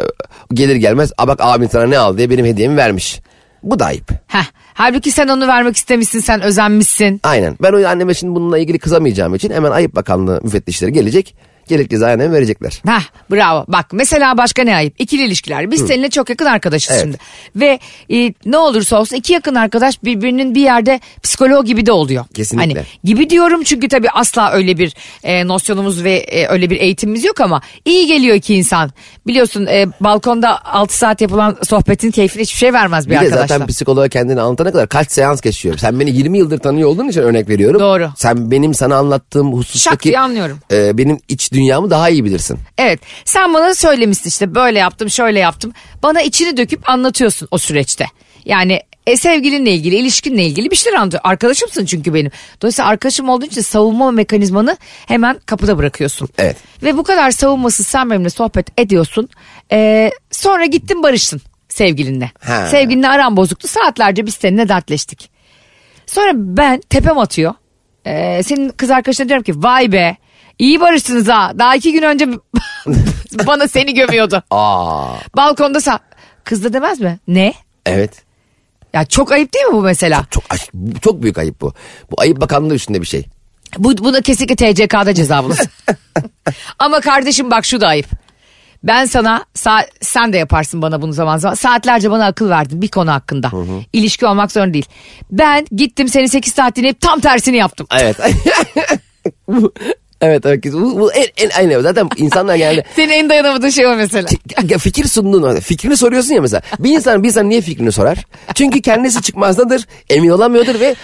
[0.54, 3.20] gelir gelmez "A bak abin sana ne aldı diye benim hediyemi vermiş.
[3.64, 4.12] Bu da ayıp.
[4.28, 4.44] Heh.
[4.76, 7.20] Halbuki sen onu vermek istemişsin sen özenmişsin.
[7.24, 7.56] Aynen.
[7.62, 11.36] Ben o anneme şimdi bununla ilgili kızamayacağım için hemen Ayıp Bakanlığı müfettişleri gelecek.
[11.68, 12.82] Gerekli cezayı anneme verecekler.
[12.88, 13.66] Hah bravo.
[13.68, 14.94] Bak mesela başka ne ayıp?
[15.02, 15.72] İkili ilişkiler.
[15.72, 17.02] Biz seninle çok yakın arkadaşız Evet.
[17.04, 17.18] şimdi.
[17.56, 17.80] Ve
[18.12, 22.26] e, ne olursa olsun iki yakın arkadaş birbirinin bir yerde psikolog gibi de oluyor.
[22.34, 22.74] Kesinlikle.
[22.80, 24.94] Hani gibi diyorum çünkü tabii asla öyle bir
[25.24, 28.92] e, nosyonumuz ve e, öyle bir eğitimimiz yok ama iyi geliyor iki insan.
[29.28, 33.48] Biliyorsun e, balkonda 6 saat yapılan sohbetin keyfini hiçbir şey vermez bir, Bir arkadaşla.
[33.48, 35.78] zaten psikoloğa kendini anlatana kadar kaç seans geçiyor.
[35.78, 37.80] Sen beni 20 yıldır tanıyor olduğun için örnek veriyorum.
[37.80, 38.10] Doğru.
[38.18, 40.60] Sen benim sana anlattığım Şak husustaki diye anlıyorum.
[40.72, 42.60] e, benim iç dünyamı daha iyi bilirsin.
[42.78, 45.74] Evet sen bana söylemişsin işte böyle yaptım şöyle yaptım.
[46.04, 48.06] Bana içini döküp anlatıyorsun o süreçte.
[48.46, 51.22] Yani e, sevgilinle ilgili ilişkinle ilgili bir şeyler anlatıyor.
[51.24, 52.32] Arkadaşımsın çünkü benim.
[52.62, 56.30] Dolayısıyla arkadaşım olduğu için savunma mekanizmanı hemen kapıda bırakıyorsun.
[56.38, 56.58] Evet.
[56.84, 59.30] Ve bu kadar savunmasız sen benimle sohbet ediyorsun.
[59.72, 62.32] Ee, sonra gittin barıştın sevgilinle.
[62.40, 62.68] Ha.
[62.68, 65.30] Sevgilinle aran bozuktu saatlerce biz seninle dertleştik.
[66.06, 67.54] Sonra ben tepem atıyor.
[68.06, 70.18] Ee, senin kız arkadaşına diyorum ki vay be
[70.60, 71.52] iyi barıştınız ha.
[71.60, 72.28] Daha iki gün önce
[73.48, 74.44] bana seni gömüyordu.
[74.52, 76.00] Aa, Balkonda sa
[76.44, 77.20] kız da demez mi?
[77.28, 77.54] Ne?
[77.86, 78.26] evet.
[78.94, 80.26] Ya çok ayıp değil mi bu mesela?
[80.32, 80.70] Çok aş-
[81.02, 81.74] çok büyük ayıp bu.
[82.12, 83.26] Bu Ayıp Bakanlığı üstünde bir şey.
[83.78, 85.68] Bu, buna kesinlikle TCK'da ceza bulursun.
[86.80, 88.06] Ama kardeşim bak şu da ayıp.
[88.84, 91.56] Ben sana sa- sen de yaparsın bana bunu zaman zaman.
[91.56, 93.52] Saatlerce bana akıl verdin bir konu hakkında.
[93.94, 94.86] İlişki olmak zorunda değil.
[95.32, 97.88] Ben gittim seni 8 saat dinleyip tam tersini yaptım.
[98.00, 98.18] Evet.
[100.22, 100.74] Evet evet.
[100.74, 101.82] Bu, bu en, en aynı.
[101.82, 104.28] Zaten insanlar yani Senin en dayanamadığın şey o mesela.
[104.70, 106.62] Ya fikir sunduğun fikrini soruyorsun ya mesela.
[106.80, 108.26] Bir insan bir insan niye fikrini sorar?
[108.56, 110.96] Çünkü kendisi çıkmazdadır, emin olamıyordur ve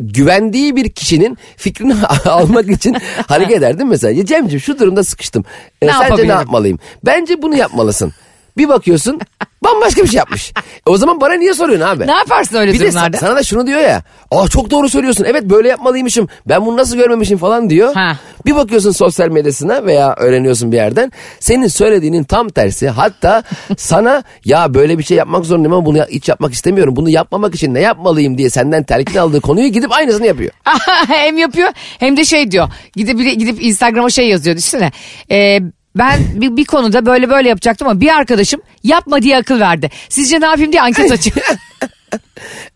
[0.00, 1.94] güvendiği bir kişinin fikrini
[2.24, 4.12] almak için hareket eder değil mi mesela?
[4.12, 5.44] Ya Cemciğim şu durumda sıkıştım.
[5.82, 6.78] E, Ne sence ne yapmalıyım?
[7.04, 8.12] Bence bunu yapmalısın.
[8.56, 9.20] Bir bakıyorsun
[9.64, 10.52] bambaşka bir şey yapmış.
[10.86, 12.06] E, o zaman bana niye soruyorsun abi?
[12.06, 13.16] Ne yaparsın öyle Bir de durumlarda?
[13.16, 14.02] sa- sana da şunu diyor ya.
[14.30, 15.24] Aa çok doğru söylüyorsun.
[15.28, 16.28] Evet böyle yapmalıymışım.
[16.48, 17.94] Ben bunu nasıl görmemişim falan diyor.
[17.94, 18.18] Ha.
[18.46, 21.12] Bir bakıyorsun sosyal medyasına veya öğreniyorsun bir yerden.
[21.40, 22.88] Senin söylediğinin tam tersi.
[22.88, 23.42] Hatta
[23.78, 26.96] sana ya böyle bir şey yapmak zorundayım ama bunu hiç yapmak istemiyorum.
[26.96, 30.50] Bunu yapmamak için ne yapmalıyım diye senden telkin aldığı konuyu gidip aynısını yapıyor.
[31.06, 31.68] hem yapıyor
[31.98, 32.68] hem de şey diyor.
[32.96, 34.92] Gidip gidip Instagram'a şey yazıyor düşünsene.
[35.30, 35.60] Ee,
[35.96, 39.90] ben bir, bir konuda böyle böyle yapacaktım ama bir arkadaşım yapma diye akıl verdi.
[40.08, 41.36] Sizce ne yapayım diye anket açıyor.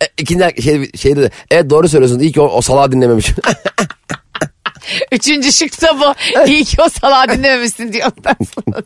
[0.03, 2.19] E, İkinci şey, şeyde de evet doğru söylüyorsun.
[2.19, 3.37] İyi ki o, o salağı dinlememişim.
[5.13, 6.15] Üçüncü şık da bu.
[6.51, 8.11] İyi ki o salağı dinlememişsin diyor.
[8.19, 8.83] ondan sonra.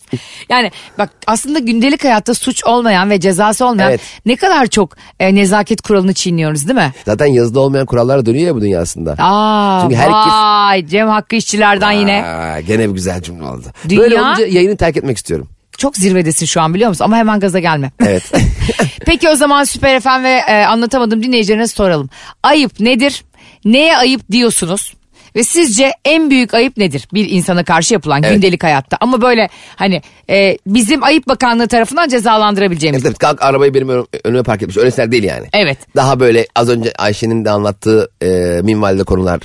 [0.49, 4.01] yani bak aslında gündelik hayatta suç olmayan ve cezası olmayan Evet.
[4.27, 6.93] ne kadar çok e, nezaket kuralını çiğniyoruz değil mi?
[7.07, 9.15] Zaten yazıda olmayan kurallar dönüyor ya bu dünyasında.
[9.19, 12.25] Aa, Çünkü herkes- vay Cem Hakkı işçilerden yine.
[12.25, 13.67] Aa, gene bir güzel cümle oldu.
[13.89, 15.49] Dünya- Böyle olunca yayını terk etmek istiyorum.
[15.79, 17.05] Çok zirvedesin şu an biliyor musun?
[17.05, 17.93] Ama hemen gaza gelme.
[18.01, 18.33] Evet.
[19.07, 22.11] Peki o zaman Süper FM ve e, anlatamadım dinleyicilerine soralım.
[22.43, 23.25] Ayıp nedir?
[23.65, 24.95] Neye ayıp diyorsunuz?
[25.37, 27.09] Ve sizce en büyük ayıp nedir?
[27.15, 28.35] Bir insana karşı yapılan Evet.
[28.35, 28.97] gündelik hayatta.
[29.01, 33.03] Ama böyle hani e, bizim Ayıp Bakanlığı tarafından cezalandırabileceğimiz.
[33.03, 34.77] Evet, evet, kalk arabayı benim ön- önüme park etmiş.
[34.77, 35.47] Öyleseler değil yani.
[35.53, 35.79] Evet.
[35.97, 39.41] Daha böyle az önce Ayşe'nin de anlattığı e, minvalde konular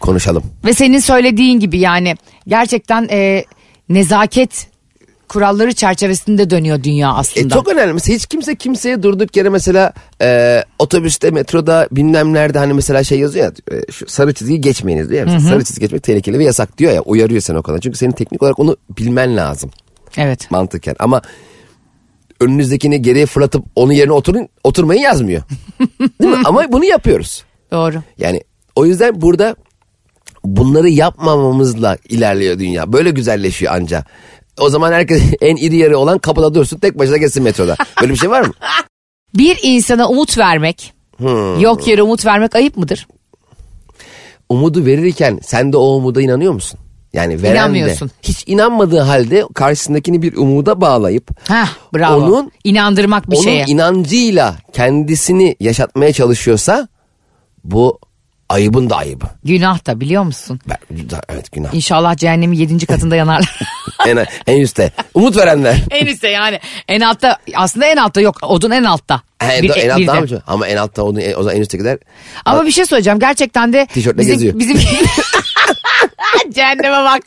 [0.00, 0.42] konuşalım.
[0.64, 2.14] Ve senin söylediğin gibi yani
[2.48, 3.44] gerçekten e,
[3.88, 4.66] nezaket
[5.28, 7.54] kuralları çerçevesinde dönüyor dünya E, aslında.
[7.54, 7.92] çok önemli.
[7.92, 13.18] Mesela hiç kimse kimseye durduk yere mesela e, otobüste, metroda bilmem nerede hani mesela şey
[13.20, 15.32] yazıyor ya e, şu sarı çizgiyi geçmeyiniz diyor ya.
[15.32, 17.78] Mesela Sarı çizgi geçmek tehlikeli ve yasak diyor ya uyarıyor seni o kadar.
[17.78, 19.70] Çünkü senin teknik olarak onu bilmen lazım
[20.16, 20.50] Evet.
[20.50, 20.96] mantıken.
[20.98, 21.22] Ama
[22.40, 25.42] önünüzdekini geriye fırlatıp onun yerine oturun oturmayı yazmıyor.
[26.22, 26.42] Değil mi?
[26.44, 27.44] Ama bunu yapıyoruz.
[27.72, 28.02] Doğru.
[28.18, 28.42] Yani
[28.76, 29.56] o yüzden burada
[30.44, 32.92] bunları yapmamamızla ilerliyor dünya.
[32.92, 34.04] Böyle güzelleşiyor anca.
[34.60, 37.76] O zaman herkes en iri yarı olan kapıda dursun tek başına geçsin metroda.
[38.00, 38.52] Böyle bir şey var mı?
[39.34, 41.60] Bir insana umut vermek, Hmm.
[41.60, 43.06] yok yere umut vermek ayıp mıdır?
[44.48, 46.80] Umudu verirken sen de o umuda inanıyor musun?
[47.12, 48.08] Yani veren İnanmıyorsun.
[48.08, 52.24] de hiç inanmadığı halde karşısındakini bir umuda bağlayıp Heh, bravo.
[52.24, 53.64] Onun- İnandırmak bir onun şeye.
[53.66, 56.88] inancıyla kendisini yaşatmaya çalışıyorsa
[57.64, 57.98] bu
[58.48, 59.24] ayıbın da ayıbı.
[59.44, 60.60] Günah da biliyor musun?
[60.68, 60.76] Ben-
[61.28, 61.74] Evet günah.
[61.74, 63.58] İnşallah cehennemin yedinci katında yanarlar.
[64.06, 64.90] en, en üstte.
[65.14, 65.76] Umut verenler.
[65.90, 66.60] en üstte yani.
[66.88, 68.36] En altta aslında en altta yok.
[68.42, 69.20] Odun en altta.
[69.40, 70.42] En, Bir- en altta mı?
[70.46, 71.98] Ama en altta o, o zaman en üsttekiler
[72.44, 73.18] Ama bir şey söyleyeceğim.
[73.18, 74.58] Gerçekten de Tişörtle bizim, geziyor.
[74.58, 74.78] bizim
[76.54, 77.22] Cehenneme bak.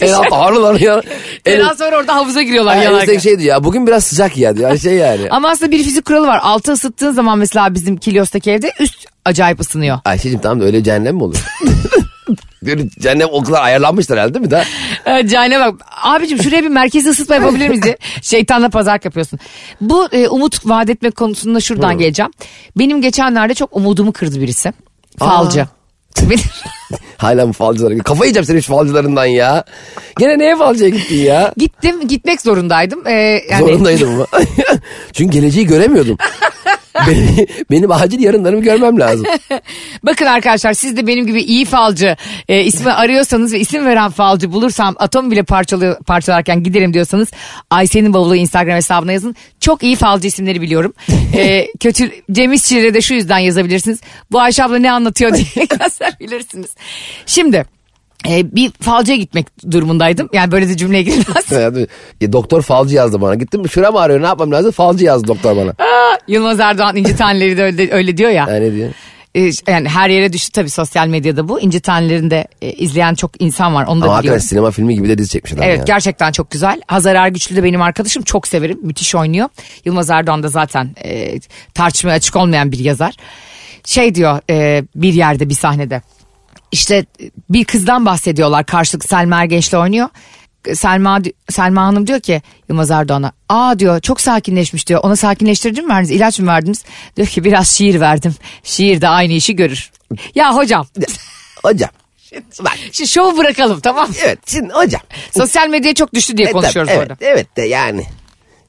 [0.00, 1.02] en altta ağırlar ya.
[1.46, 3.00] En, Ondan sonra orada havuza giriyorlar en yanarken.
[3.00, 4.68] üstteki şey diyor ya bugün biraz sıcak ya diyor.
[4.70, 5.30] Yani şey yani.
[5.30, 6.40] Ama aslında bir fizik kuralı var.
[6.42, 9.98] Altı ısıttığın zaman mesela bizim Kilios'taki evde üst acayip ısınıyor.
[10.04, 11.44] Ayşe'cim tamam da öyle cehennem mi olur?
[12.64, 14.64] Diyor, Cehennem o kadar ayarlanmışlar herhalde değil mi daha?
[15.06, 19.38] Ee, Cahane bak abicim şuraya bir merkezi ısıtma yapabilir miyiz diye şeytanla pazar yapıyorsun.
[19.80, 22.30] Bu e, umut vaat etmek konusunda şuradan geleceğim.
[22.78, 24.72] Benim geçenlerde çok umudumu kırdı birisi.
[25.18, 25.66] Falcı.
[27.16, 27.98] Hala mı falcılara?
[27.98, 29.64] Kafayı yiyeceğim senin şu falcılarından ya.
[30.18, 31.52] Gene neye falcıya gittin ya?
[31.56, 33.06] Gittim gitmek zorundaydım.
[33.06, 33.12] Ee,
[33.50, 34.26] yani, Zorundaydım ama.
[35.12, 36.16] Çünkü geleceği göremiyordum.
[37.06, 39.26] benim, benim acil yarınlarımı görmem lazım.
[40.02, 42.16] Bakın arkadaşlar siz de benim gibi iyi falcı
[42.48, 47.28] e, ismi arıyorsanız ve isim veren falcı bulursam atom bile parçalıyor, parçalarken giderim diyorsanız
[47.70, 49.36] Ayşe'nin bavulu Instagram hesabına yazın.
[49.60, 50.94] Çok iyi falcı isimleri biliyorum.
[51.34, 54.00] E, kötü Cem İşçi'ye de şu yüzden yazabilirsiniz.
[54.30, 56.70] Bu Ayşe abla ne anlatıyor diye yazabilirsiniz.
[57.26, 57.64] Şimdi
[58.28, 60.28] e, bir falcıya gitmek durumundaydım.
[60.32, 61.52] Yani böyle de cümleye girilmez.
[61.52, 61.86] Yani,
[62.20, 63.34] e, doktor falcı yazdı bana.
[63.34, 64.70] Gittim şuram ağrıyor ne yapmam lazım?
[64.70, 65.72] Falcı yazdı doktor bana.
[66.28, 68.46] Yılmaz Erdoğan İnci Taneleri de öyle, öyle diyor ya.
[68.48, 68.90] Yani ne diyor?
[69.34, 71.60] E, yani her yere düştü tabii sosyal medyada bu.
[71.60, 73.84] İnci Taneleri'ni de e, izleyen çok insan var.
[73.86, 74.14] Onu da Ama biliyorum.
[74.16, 75.84] hakikaten sinema filmi gibi de dizi çekmiş adam Evet ya.
[75.84, 76.80] gerçekten çok güzel.
[76.86, 78.78] Hazar Ergüçlü de benim arkadaşım çok severim.
[78.82, 79.48] Müthiş oynuyor.
[79.84, 81.40] Yılmaz Erdoğan da zaten e,
[81.74, 83.14] tartışmaya açık olmayan bir yazar.
[83.84, 86.02] Şey diyor e, bir yerde bir sahnede.
[86.72, 87.06] İşte
[87.50, 88.66] bir kızdan bahsediyorlar.
[88.66, 90.08] Karşılık Selma Ergenç'le oynuyor.
[90.74, 91.18] Selma
[91.50, 96.10] Selma Hanım diyor ki Yılmaz Erdoğan'a aa diyor çok sakinleşmiş diyor ona sakinleştirici mi verdiniz
[96.10, 96.84] ilaç mı verdiniz
[97.16, 99.90] diyor ki biraz şiir verdim şiir de aynı işi görür
[100.34, 100.86] ya hocam
[101.62, 101.90] Hocam.
[102.60, 104.14] Bak şimdi şovu bırakalım tamam mı?
[104.24, 105.00] evet şimdi hocam.
[105.38, 107.16] sosyal medyaya çok düştü diye E, tabii, konuşuyoruz evet, orada.
[107.20, 108.06] Evet de yani.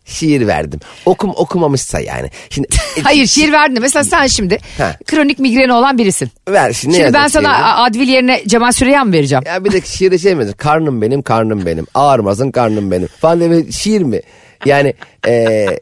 [0.10, 0.80] Şiir verdim.
[1.06, 2.30] Okum okumamışsa yani.
[2.50, 2.68] Şimdi
[2.98, 3.78] e, Hayır şiir verdin.
[3.82, 4.96] Mesela sen şimdi Ha.
[5.06, 6.30] kronik migreni olan birisin.
[6.50, 6.94] ver şimdi.
[6.94, 7.66] ne Şimdi ben yazacak sana şiiri?
[7.66, 9.44] A- Advil yerine Cemal Süreya mı vereceğim?
[9.48, 10.54] Ya bir de şiirde şey mi?
[10.58, 11.88] Karnım benim, karnım benim.
[11.94, 13.08] Ağırmasın karnım benim.
[13.08, 14.22] Falan bir şiir mi?
[14.66, 14.94] Yani
[15.28, 15.80] eee,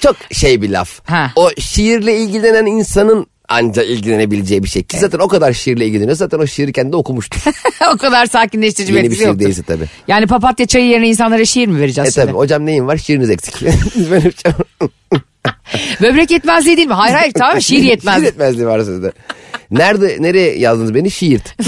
[0.00, 1.00] çok şey bir laf.
[1.10, 1.30] Ha.
[1.36, 4.82] O şiirle ilgilenen insanın anca ilgilenebileceği bir şey.
[4.82, 6.16] Ki zaten o kadar şiirle ilgileniyor.
[6.16, 7.40] Zaten o şiiri kendi okumuştur.
[7.94, 9.84] o kadar sakinleştirici bir Yeni bir şiir değilse tabii.
[10.08, 12.26] Yani papatya çayı yerine insanlara şiir mi E vereceğiz şimdi?
[12.26, 12.96] tabii hocam neyin var?
[12.96, 13.62] Şiiriniz eksik.
[13.96, 14.32] Benim
[16.02, 16.94] Böbrek yetmezliği değil mi?
[16.94, 18.14] Hayır hayır tamam şiir yetmez.
[18.16, 19.12] Şiir yetmezliği var sizde.
[19.70, 21.10] Nerede, nereye yazdınız beni?
[21.10, 21.56] Şiirt.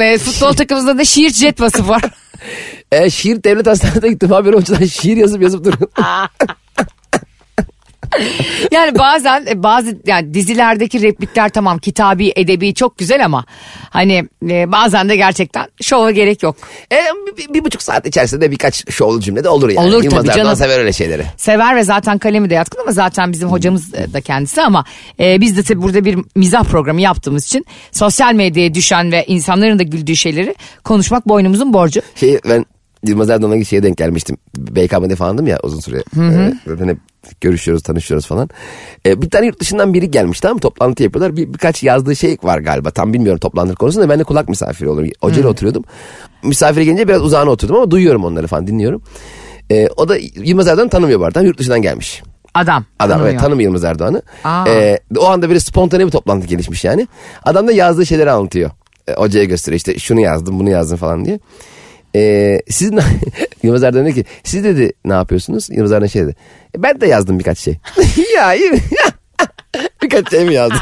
[0.00, 2.02] E, Futbol takımımızda da şiir jet vasıfı var.
[2.92, 4.30] E, şiir devlet hastanesine gittim.
[4.30, 5.90] Haber hocadan şiir yazıp yazıp durun.
[8.70, 13.44] Yani bazen e, bazı yani dizilerdeki replikler tamam kitabi edebi çok güzel ama
[13.90, 16.56] hani e, bazen de gerçekten şova gerek yok.
[16.92, 16.96] E,
[17.36, 19.88] bir, bir, buçuk saat içerisinde birkaç şovlu cümle de olur yani.
[19.88, 20.56] Olur Yılmaz tabii canım.
[20.56, 21.24] sever öyle şeyleri.
[21.36, 24.84] sever ve zaten kalemi de yatkın ama zaten bizim hocamız e, da kendisi ama
[25.20, 29.78] e, biz de tabii burada bir mizah programı yaptığımız için sosyal medyaya düşen ve insanların
[29.78, 32.00] da güldüğü şeyleri konuşmak boynumuzun borcu.
[32.14, 32.64] Şey ben
[33.06, 34.36] Yılmaz Erdoğan'a şeye denk gelmiştim.
[34.56, 36.02] BKM'de falandım ya uzun süre.
[36.18, 36.98] Ee, zaten hep
[37.40, 38.48] görüşüyoruz, tanışıyoruz falan.
[39.06, 40.60] Ee, bir tane yurt dışından biri gelmiş tamam mı?
[40.60, 41.36] Toplantı yapıyorlar.
[41.36, 42.90] Bir, birkaç yazdığı şey var galiba.
[42.90, 44.08] Tam bilmiyorum toplantı konusunda.
[44.08, 45.08] Ben de kulak misafiri olurum.
[45.20, 45.84] Hocayla oturuyordum.
[46.42, 49.02] Misafire gelince biraz uzağına oturdum ama duyuyorum onları falan dinliyorum.
[49.70, 51.42] Ee, o da Yılmaz Erdoğan'ı tanımıyor bu arada.
[51.42, 52.22] Yurt dışından gelmiş.
[52.54, 52.84] Adam.
[52.98, 53.30] Adam tanımıyor.
[53.30, 54.22] evet tanımıyor Yılmaz Erdoğan'ı.
[54.68, 57.08] Ee, o anda böyle spontane bir toplantı gelişmiş yani.
[57.44, 58.70] Adam da yazdığı şeyleri anlatıyor.
[59.08, 61.38] Ee, hocaya gösteriyor işte şunu yazdım bunu yazdım falan diye.
[62.16, 62.90] Ee, siz
[63.62, 65.70] Yılmaz Erdoğan dedi ki siz dedi ne yapıyorsunuz?
[65.70, 66.36] Yılmaz Erdoğan şey dedi.
[66.78, 67.76] "E, ben de yazdım birkaç şey.
[68.36, 68.72] ya iyi.
[70.02, 70.78] birkaç şey mi yazdım?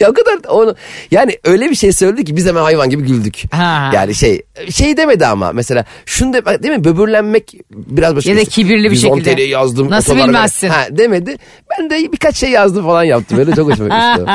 [0.00, 0.74] ya o kadar onu
[1.10, 3.42] yani öyle bir şey söyledi ki biz hemen hayvan gibi güldük.
[3.54, 3.90] Ha.
[3.94, 8.40] Yani şey şey demedi ama mesela şunu de, değil mi böbürlenmek biraz başka Ya da
[8.40, 8.48] şey.
[8.50, 9.36] kibirli bir 110 şekilde.
[9.36, 9.90] TL yazdım.
[9.90, 10.68] Nasıl bilmezsin?
[10.68, 11.36] Ha, demedi.
[11.70, 13.38] Ben de birkaç şey yazdım falan yaptım.
[13.38, 14.30] Böyle çok hoşuma gitti.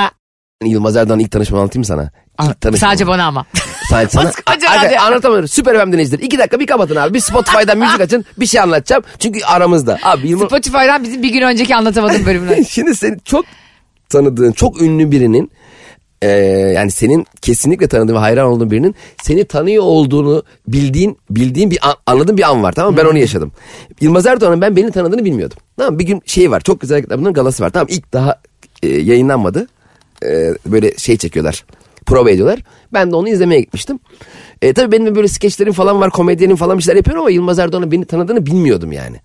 [0.66, 2.12] Yılmaz Erdoğan'ın ilk tanışma anlatayım sana.
[2.44, 2.88] İlk tanışma.
[2.88, 3.46] Sadece bana ama.
[3.90, 4.30] Sadece sana.
[4.46, 5.00] Arka- radyo.
[5.00, 5.48] Anlatamıyorum.
[5.48, 6.26] Süper FM'den izledim.
[6.26, 7.14] İki dakika bir kapatın abi.
[7.14, 8.26] Bir Spotify'dan müzik açın.
[8.38, 9.04] Bir şey anlatacağım.
[9.20, 10.00] Çünkü aramızda.
[10.04, 10.48] Abi Yılmaz...
[10.48, 12.64] Spotify'dan bizim bir gün önceki anlatamadığım bölümler.
[12.70, 13.46] Şimdi seni çok
[14.10, 15.52] tanıdığın, çok ünlü birinin
[16.22, 16.30] e,
[16.76, 21.94] yani senin kesinlikle tanıdığın ve hayran olduğun birinin seni tanıyor olduğunu bildiğin bildiğin bir an,
[22.06, 22.98] anladığın bir an var tamam mı?
[22.98, 23.52] Ben onu yaşadım.
[24.02, 25.58] Yılmaz Erdoğan'ın ben beni tanıdığını bilmiyordum.
[25.78, 26.00] Tamam mı?
[26.00, 27.70] Bir gün şey var çok güzel bunların galası var.
[27.70, 28.40] Tamam ilk daha
[28.84, 29.68] e, yayınlanmadı.
[30.24, 31.66] E, böyle şey çekiyorlar.
[32.06, 32.60] Prova ediyorlar.
[32.94, 34.00] Ben de onu izlemeye gitmiştim.
[34.62, 36.10] E, tabii benim de böyle skeçlerim falan var.
[36.10, 39.18] Komedyenim falan bir şeyler yapıyorum ama Yılmaz Erdoğan'ın beni tanıdığını bilmiyordum yani.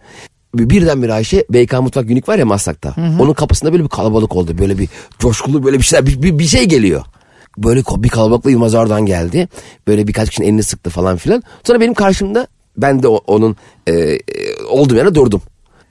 [0.55, 2.95] Birdenbire Ayşe BK Mutfak Günlük var ya Maslak'ta.
[3.21, 4.59] Onun kapısında böyle bir kalabalık oldu.
[4.59, 7.05] Böyle bir coşkulu böyle bir şeyler bir, bir, bir şey geliyor.
[7.59, 9.49] Böyle bir kalabalıkla Yılmaz Erdoğan geldi.
[9.87, 11.43] Böyle birkaç kişinin elini sıktı falan filan.
[11.65, 13.57] Sonra benim karşımda ben de o- onun
[13.87, 14.19] e, e,
[14.71, 15.43] olduğum yere durdum.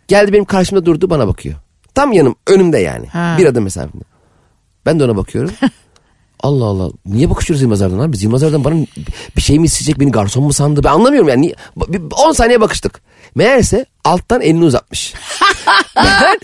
[0.08, 1.56] Geldi benim karşımda durdu bana bakıyor.
[1.96, 3.08] Tam yanım önümde yani.
[3.08, 3.36] Ha.
[3.40, 4.04] Bir adım mesafemde.
[4.86, 5.52] Ben de ona bakıyorum.
[6.44, 6.92] Allah Allah.
[7.06, 8.12] Niye bakışıyoruz Yılmaz Erdoğan'a?
[8.12, 8.76] Biz Yılmaz Erdoğan bana
[9.38, 10.00] bir şey mi isteyecek?
[10.00, 10.84] Beni garson mu sandı?
[10.84, 11.42] Ben anlamıyorum yani.
[11.42, 11.56] Niye-
[11.88, 13.02] bir- 10 saniye bakıştık.
[13.36, 15.14] Meğerse alttan elini uzatmış.
[15.96, 16.38] ben,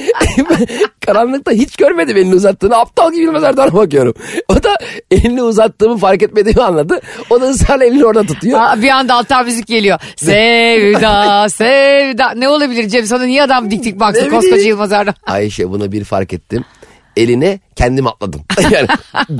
[0.49, 0.65] ben
[1.05, 2.75] karanlıkta hiç görmedim elini uzattığını.
[2.77, 4.13] Aptal gibi Yılmaz Erdoğan'a bakıyorum.
[4.47, 4.75] O da
[5.11, 6.99] elini uzattığımı fark etmediğimi anladı.
[7.29, 8.59] O da ısrarla elini orada tutuyor.
[8.61, 9.99] Aa, bir anda alttan müzik geliyor.
[10.15, 12.31] Sevda, sevda.
[12.31, 13.05] Ne olabilir Cem?
[13.05, 14.61] Sana niye adam dik dik baksın koskoca.
[14.61, 15.15] Yılmaz Erdoğan?
[15.27, 16.63] Ayşe bunu bir fark ettim.
[17.17, 18.41] Eline kendim atladım.
[18.71, 18.87] yani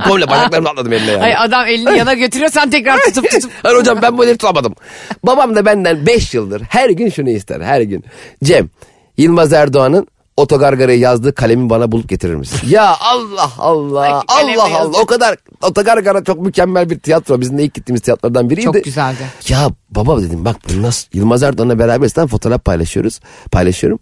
[0.04, 1.22] komple bacaklarımla atladım eline yani.
[1.22, 3.50] Ay adam elini yana götürüyor sen tekrar tutup tutup.
[3.62, 4.74] Hayır hocam ben bu eli tutamadım.
[5.22, 8.04] Babam da benden 5 yıldır her gün şunu ister her gün.
[8.44, 8.70] Cem
[9.16, 10.06] Yılmaz Erdoğan'ın
[10.36, 12.60] otogargarayı yazdığı kalemi bana bulup getirir misin?
[12.68, 15.02] ya Allah Allah Ay, Allah Allah yazacak.
[15.02, 17.40] o kadar otogargara çok mükemmel bir tiyatro.
[17.40, 18.64] Bizim de ilk gittiğimiz tiyatrolardan biriydi.
[18.64, 19.18] Çok güzeldi.
[19.48, 23.20] Ya baba dedim bak bunu nasıl Yılmaz Erdoğan'la beraber fotoğraf paylaşıyoruz.
[23.52, 23.98] Paylaşıyorum.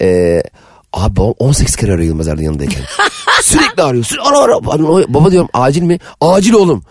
[0.00, 0.42] Ee,
[0.92, 2.82] abi babam 18 kere arıyor Yılmaz Erdoğan yanındayken.
[3.42, 4.04] Sürekli arıyor.
[4.04, 4.64] Sürekli ara ara.
[5.14, 5.98] Baba diyorum acil mi?
[6.20, 6.82] Acil oğlum.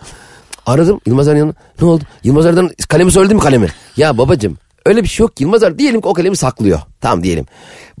[0.66, 1.54] Aradım Yılmaz Erdoğan'ın.
[1.80, 2.04] Ne oldu?
[2.24, 3.68] Yılmaz Erdoğan kalemi söyledi mi kalemi?
[3.96, 5.42] Ya babacım öyle bir şey yok ki.
[5.44, 6.80] Yılmaz Erdoğan diyelim ki o kalemi saklıyor.
[7.00, 7.46] Tamam diyelim.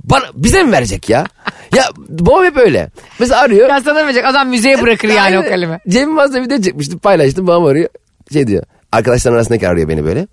[0.04, 1.26] Bana, bize mi verecek ya?
[1.76, 2.90] ya babam hep öyle.
[3.18, 3.68] Mesela arıyor.
[3.68, 5.78] Ya sana verecek adam müzeye bırakır yani o kalemi.
[5.88, 7.88] Cem Yılmaz'la video çekmiştim paylaştım babam arıyor.
[8.32, 8.62] Şey diyor
[8.92, 10.26] arkadaşların arasındaki arıyor beni böyle.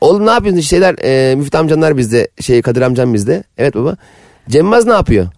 [0.00, 3.44] Oğlum ne yapıyorsun şeyler e, Müftü amcanlar bizde şey Kadir amcam bizde.
[3.58, 3.96] Evet baba.
[4.50, 5.26] Cem Yılmaz ne yapıyor?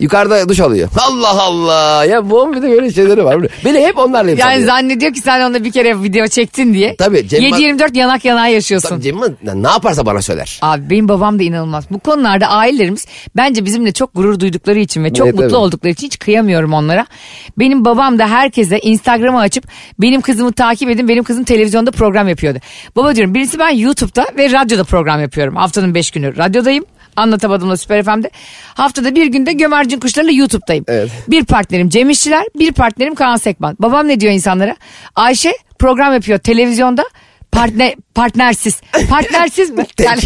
[0.00, 0.88] Yukarıda duş alıyor.
[1.08, 2.04] Allah Allah.
[2.04, 3.36] Ya babam bir de böyle şeyleri var.
[3.64, 4.66] Beni hep onlarla Yani yapıyor.
[4.66, 6.96] zannediyor ki sen onunla bir kere video çektin diye.
[6.96, 7.40] Tabii, Cem-
[7.78, 8.88] 7-24 yanak yanağa yaşıyorsun.
[8.88, 10.58] Tabii Cem Yılmaz ne yaparsa bana söyler.
[10.62, 11.84] Abi benim babam da inanılmaz.
[11.90, 15.56] Bu konularda ailelerimiz bence bizimle çok gurur duydukları için ve çok Evet, mutlu tabii.
[15.58, 17.06] oldukları için hiç kıyamıyorum onlara.
[17.58, 19.64] Benim babam da herkese Instagram'ı açıp
[20.00, 21.08] benim kızımı takip edin.
[21.08, 22.58] Benim kızım televizyonda program yapıyordu.
[22.96, 25.56] Baba diyorum birisi ben YouTube'da ve radyoda program yapıyorum.
[25.56, 26.84] Haftanın 5 günü radyodayım.
[27.16, 28.30] Anlatamadığımda Süper FM'de.
[28.74, 30.84] Haftada bir günde Gömercin Kuşları'yla YouTube'dayım.
[30.88, 31.10] Evet.
[31.28, 33.76] Bir partnerim Cem İşçiler, bir partnerim Kaan Sekban.
[33.78, 34.76] Babam ne diyor insanlara?
[35.16, 37.04] Ayşe program yapıyor televizyonda
[37.52, 38.80] partner, partnersiz.
[39.10, 39.86] Partnersiz mi?
[40.04, 40.20] Yani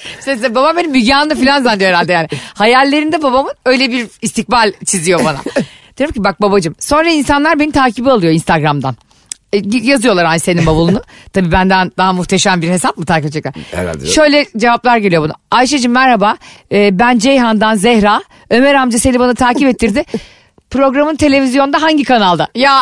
[0.18, 2.28] işte babam benim Müge Anlı falan zannediyor herhalde yani.
[2.54, 5.38] Hayallerinde babamın öyle bir istikbal çiziyor bana.
[5.98, 6.74] Diyorum ki bak babacığım.
[6.78, 8.96] Sonra insanlar beni takibi alıyor Instagram'dan.
[9.52, 11.02] E, yazıyorlar ay senin bavulunu.
[11.32, 13.54] Tabii benden daha muhteşem bir hesap mı takip edecekler?
[13.70, 14.06] Herhalde.
[14.06, 15.32] Şöyle cevaplar geliyor buna.
[15.50, 16.36] Ayşe'cim merhaba.
[16.72, 18.22] E, ben Ceyhan'dan Zehra.
[18.50, 20.04] Ömer amca seni bana takip ettirdi.
[20.70, 22.48] Programın televizyonda hangi kanalda?
[22.54, 22.80] Ya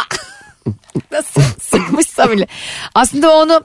[1.13, 2.47] nasıl sıkmışsa bile.
[2.95, 3.65] Aslında onu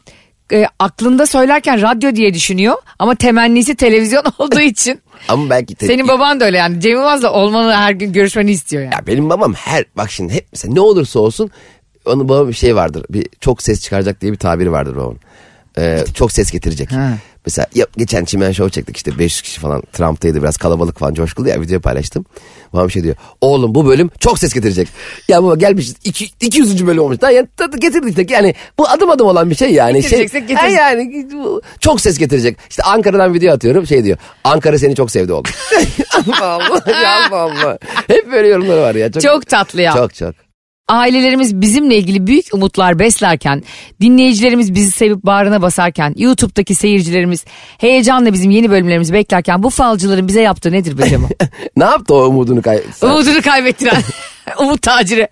[0.54, 5.02] e, aklında söylerken radyo diye düşünüyor ama temennisi televizyon olduğu için.
[5.28, 5.76] Ama belki...
[5.76, 8.94] te- Senin baban da öyle yani Cem Yılmaz'la olmanı her gün görüşmeni istiyor yani.
[8.94, 11.52] Ya benim babam her bak şimdi hep mesela ne olursa olsun
[12.06, 13.06] onun babam bir şey vardır.
[13.10, 15.20] Bir çok ses çıkaracak diye bir tabiri vardır babamın.
[15.78, 16.92] Ee, çok ses getirecek.
[16.92, 17.18] Ha.
[17.46, 21.50] Mesela ya, geçen Çimen Show çektik işte 500 kişi falan Trump'taydı biraz kalabalık falan coşkulu
[21.50, 22.26] ya video paylaştım.
[22.74, 24.88] Babam şey diyor oğlum bu bölüm çok ses getirecek.
[25.28, 26.88] Ya baba gelmişiz iki, 200.
[26.88, 27.22] bölüm olmuş.
[27.22, 30.04] Daha yani, tadı getirdik işte yani bu adım adım olan bir şey yani.
[30.04, 30.30] Şey.
[30.56, 32.58] Ha yani bu çok ses getirecek.
[32.70, 34.18] İşte Ankara'dan video atıyorum şey diyor.
[34.44, 35.44] Ankara seni çok sevdi oğlum.
[36.42, 37.78] Allah Allah ya Allah Allah.
[38.08, 39.12] Hep böyle yorumları var ya.
[39.12, 39.94] Çok tatlı ya.
[39.94, 40.53] Çok çok.
[40.88, 43.63] Ailelerimiz bizimle ilgili büyük umutlar beslerken,
[44.02, 47.46] dinleyicilerimiz bizi sevip bağrına basarken, YouTube'daki seyircilerimiz
[47.78, 51.28] heyecanla bizim yeni bölümlerimizi beklerken bu falcıların bize yaptığı nedir be Cemo?
[51.78, 52.82] ne yaptı o umudunu kay?
[52.96, 54.02] Sen- Umudunu kaybettiren
[54.60, 55.28] umut taciri.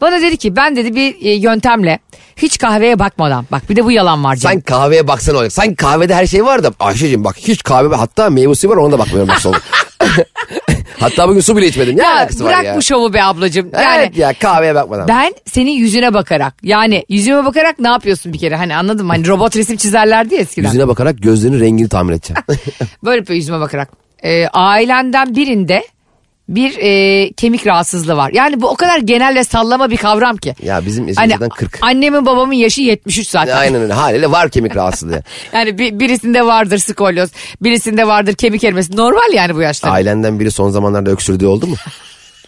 [0.00, 1.98] Bana dedi ki ben dedi bir e, yöntemle
[2.36, 4.52] hiç kahveye bakmadan bak bir de bu yalan var Cem.
[4.52, 5.52] Sen kahveye baksana olacak.
[5.52, 8.92] Sen kahvede her şey var da Ayşe'cim bak hiç kahve hatta meyve suyu var ona
[8.92, 9.34] da bakmıyorum.
[11.00, 11.96] hatta bugün su bile içmedim.
[11.96, 12.76] Ne ya alakası var bırak ya?
[12.76, 13.70] bu şovu be ablacığım.
[13.72, 15.08] Yani Evet ya kahveye bakmadan.
[15.08, 19.12] ben senin yüzüne bakarak yani yüzüme bakarak ne yapıyorsun bir kere hani anladın mı?
[19.12, 20.68] Hani robot resim çizerlerdi ya eskiden.
[20.68, 22.42] Yüzüne bakarak gözlerinin rengini tahmin edeceğim.
[23.04, 23.88] Böyle yapıyor yüzüme bakarak.
[24.22, 25.84] Ee, ailenden birinde
[26.48, 28.30] bir e, kemik rahatsızlığı var.
[28.34, 30.54] Yani bu o kadar genel ve sallama bir kavram ki.
[30.62, 31.78] ya bizim Hani esimizden 40.
[31.82, 33.56] annemin babamın yaşı 73 zaten.
[33.56, 35.22] Aynen öyle haliyle var kemik rahatsızlığı.
[35.52, 37.30] Yani bir, birisinde vardır skolyoz,
[37.62, 38.96] birisinde vardır kemik erimesi.
[38.96, 39.90] Normal yani bu yaşta.
[39.90, 41.76] Ailenden biri son zamanlarda öksürdüğü oldu mu?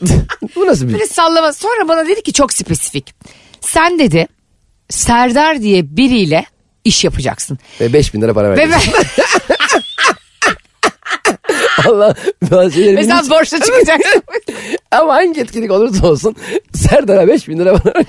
[0.56, 0.92] bu nasıl bir...
[0.92, 1.52] Böyle sallama.
[1.52, 3.14] Sonra bana dedi ki çok spesifik.
[3.61, 4.28] Sen dedi
[4.90, 6.44] Serdar diye biriyle
[6.84, 7.58] iş yapacaksın.
[7.80, 8.72] Ve 5000 lira para Ve verdi.
[8.72, 9.56] ben,
[11.86, 12.14] Allah
[12.50, 14.22] bazı şeyleri sen hiç- borçla çıkacaksın.
[14.90, 16.36] Ama hangi etkinlik olursa olsun
[16.74, 17.92] Serdar'a 5000 lira para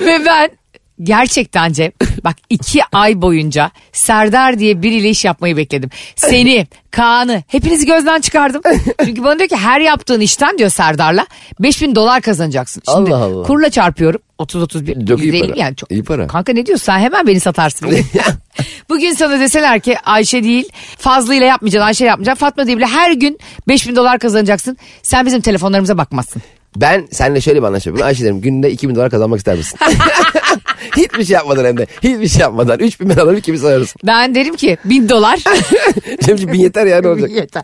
[0.00, 0.50] Ve ben
[1.02, 1.92] gerçekten Cem
[2.24, 5.90] bak iki ay boyunca Serdar diye biriyle iş yapmayı bekledim.
[6.16, 8.62] Seni, Kaan'ı hepinizi gözden çıkardım.
[9.04, 11.26] Çünkü bana diyor ki her yaptığın işten diyor Serdar'la
[11.60, 12.82] 5000 dolar kazanacaksın.
[12.94, 13.46] Şimdi Allah Allah.
[13.46, 15.60] kurla çarpıyorum 30-31 Çok iyi 150 para.
[15.60, 15.90] yani çok.
[15.92, 16.26] İyi para.
[16.26, 17.90] Kanka ne diyorsun sen hemen beni satarsın.
[18.88, 22.86] Bugün sana deseler ki Ayşe değil Fazlı ile yapmayacaksın Ayşe ile yapmayacaksın Fatma diye bile
[22.86, 24.76] her gün 5000 dolar kazanacaksın.
[25.02, 26.42] Sen bizim telefonlarımıza bakmazsın.
[26.76, 28.08] Ben seninle şöyle bir anlaşma yapıyorum.
[28.08, 29.78] Ayşe derim günde 2000 dolar kazanmak ister misin?
[30.96, 31.86] Hiçbir şey yapmadan hem de.
[32.02, 32.78] Hiçbir şey yapmadan.
[32.78, 33.94] 3 bin ben alırım kimi sayarız.
[34.06, 35.38] Ben derim ki bin dolar.
[36.26, 37.30] Şimdi bin yeter yani olacak.
[37.30, 37.62] Yeter.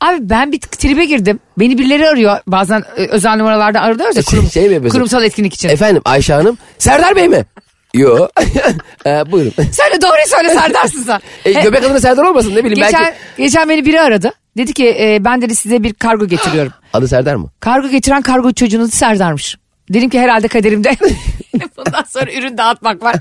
[0.00, 1.40] Abi ben bir tribe girdim.
[1.58, 2.38] Beni birileri arıyor.
[2.46, 4.98] Bazen e, özel numaralardan arıyoruz ya kurum, Şey mi yapıyorsun?
[4.98, 5.68] kurumsal etkinlik için.
[5.68, 6.58] Efendim Ayşe Hanım.
[6.78, 7.44] Serdar Bey mi?
[7.94, 8.28] Yo.
[9.06, 9.52] ee, buyurun.
[9.56, 11.20] söyle doğruyu söyle Serdar'sın sen.
[11.44, 12.84] E, He, göbek adına Serdar olmasın ne bileyim.
[12.84, 13.16] geçen, Belki...
[13.38, 14.32] geçen beni biri aradı.
[14.56, 16.72] Dedi ki e, ben dedi size bir kargo getiriyorum.
[16.92, 17.50] Adı Serdar mı?
[17.60, 19.56] kargo getiren kargo çocuğunun adı Serdar'mış.
[19.90, 20.96] Dedim ki herhalde kaderimde.
[21.76, 23.16] Bundan sonra ürün dağıtmak var.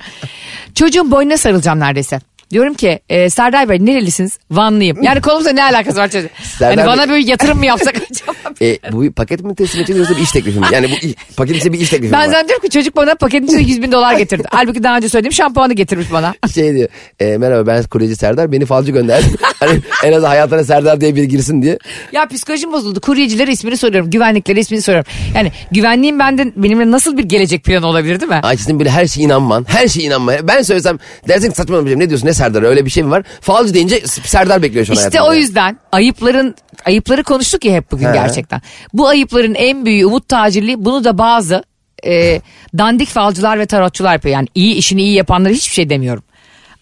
[0.76, 2.20] Çocuğun boynuna sarılacağım neredeyse.
[2.52, 4.38] Diyorum ki e, Serdar Bey nerelisiniz?
[4.52, 5.04] Vanlıyım.
[5.04, 6.30] Yani konumuzla ne alakası var çocuğun?
[6.60, 8.54] Serdar hani bana Bey- böyle yatırım mı yapsak acaba?
[8.62, 10.66] E, bu bir paket mi teslim edeceğiz yoksa bir iş teklifi mi?
[10.72, 10.96] Yani bu
[11.38, 12.34] paketin içinde bir iş teklifi mi Ben var?
[12.34, 14.44] zannediyorum ki çocuk bana paketin içinde 100 bin dolar getirdi.
[14.52, 16.34] Halbuki daha önce söylediğim şampuanı getirmiş bana.
[16.54, 16.90] Şey diyor.
[17.20, 18.52] E, merhaba ben kuryeci Serdar.
[18.52, 19.26] Beni falcı gönderdi.
[19.60, 21.78] hani en az hayatına Serdar diye biri girsin diye.
[22.12, 23.02] Ya psikolojim bozuldu.
[23.02, 24.10] Kuryecilere ismini soruyorum.
[24.10, 25.12] Güvenliklere ismini soruyorum.
[25.36, 28.40] Yani güvenliğin benden benimle nasıl bir gelecek planı olabilir değil mi?
[28.44, 29.66] Ay sizin böyle her şeye inanman.
[29.70, 30.48] Her şeye inanmaya.
[30.48, 32.00] Ben söylesem dersin ki saçmalamayacağım.
[32.00, 33.24] Ne diyorsun ne Serdar öyle bir şey mi var?
[33.42, 36.56] Falcı deyince Serdar bekliyor şu an İşte o yüzden ayıpların
[36.86, 38.14] ayıpları konuştuk ya hep bugün He.
[38.14, 38.62] gerçekten.
[38.94, 41.64] Bu ayıpların en büyüğü umut tacirliği bunu da bazı
[42.06, 42.42] e,
[42.78, 44.34] dandik falcılar ve tarotçular yapıyor.
[44.34, 46.24] Yani iyi işini iyi yapanlara hiçbir şey demiyorum.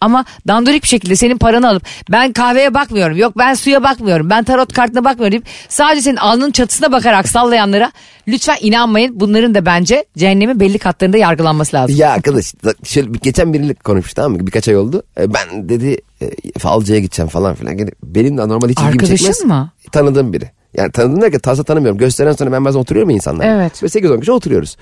[0.04, 4.44] Ama dandorik bir şekilde senin paranı alıp ben kahveye bakmıyorum yok ben suya bakmıyorum ben
[4.44, 7.92] tarot kartına bakmıyorum deyip sadece senin alnının çatısına bakarak sallayanlara
[8.28, 9.20] lütfen inanmayın.
[9.20, 11.96] Bunların da bence cehennemin belli katlarında yargılanması lazım.
[11.96, 14.48] Ya arkadaş şöyle geçen biriyle konuşmuş tamam mı?
[14.48, 15.04] Birkaç ay oldu.
[15.20, 17.78] E, ben dedi e, falcıya gideceğim falan filan.
[18.04, 19.44] Benim de normal hiç ilgimi Arkadaşın çekmez.
[19.44, 19.72] mı?
[19.92, 20.52] Tanıdığım biri.
[20.78, 21.98] Yani tanıdığım derken tarzda tanımıyorum.
[21.98, 23.46] Gösteren sonra ben bazen oturuyorum ya insanlar.
[23.46, 23.84] Evet.
[23.84, 24.78] Ve 8-10 kişi oturuyoruz.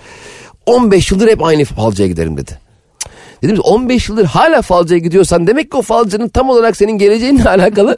[0.65, 2.70] 15 yıldır hep aynı falcıya giderim dedi.
[3.43, 7.43] Dedim ki 15 yıldır hala falcıya gidiyorsan demek ki o falcının tam olarak senin geleceğinle
[7.49, 7.97] alakalı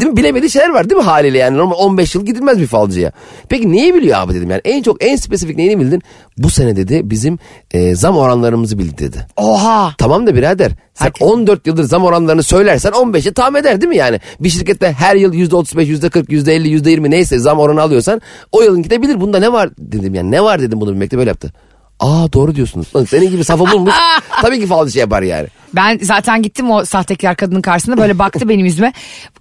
[0.00, 3.12] değil mi, bilemediği şeyler var değil mi haliyle yani normal 15 yıl gidilmez bir falcıya.
[3.48, 6.02] Peki neyi biliyor abi dedim yani en çok en spesifik neyini bildin?
[6.38, 7.38] Bu sene dedi bizim
[7.70, 9.26] e, zam oranlarımızı bildi dedi.
[9.36, 9.94] Oha.
[9.98, 13.96] Tamam da birader sen Herkes- 14 yıldır zam oranlarını söylersen 15'i tahmin eder değil mi
[13.96, 14.20] yani?
[14.40, 18.20] Bir şirkette her yıl %35, %40, %50, %20 neyse zam oranı alıyorsan
[18.52, 19.20] o yılınki de bilir.
[19.20, 21.52] Bunda ne var dedim yani ne var dedim bunu bilmekte böyle yaptı.
[22.00, 22.86] Aa doğru diyorsunuz.
[22.96, 23.94] Lan senin gibi safı bulmuş.
[24.42, 25.46] Tabii ki falcı şey yapar yani.
[25.74, 28.92] Ben zaten gittim o sahtekar kadının karşısında böyle baktı benim yüzüme.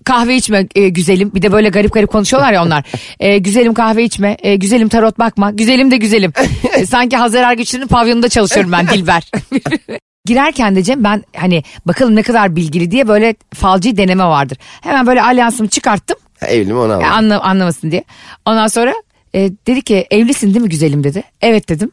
[0.05, 1.31] Kahve içme e, güzelim.
[1.35, 2.83] Bir de böyle garip garip konuşuyorlar ya onlar.
[3.19, 4.37] E, güzelim kahve içme.
[4.39, 5.51] E, güzelim tarot bakma.
[5.51, 6.33] Güzelim de güzelim.
[6.73, 9.31] E, sanki Hazar Ergüçlü'nün pavyonunda çalışıyorum ben Dilber.
[10.25, 14.57] Girerken de Cem ben hani bakalım ne kadar bilgili diye böyle falcı deneme vardır.
[14.81, 16.17] Hemen böyle alyansımı çıkarttım.
[16.39, 17.07] Ha, evli mi onu Ya aldım.
[17.11, 18.03] anla, anlamasın diye.
[18.45, 18.93] Ondan sonra
[19.35, 21.23] e, dedi ki evlisin değil mi güzelim dedi.
[21.41, 21.91] Evet dedim.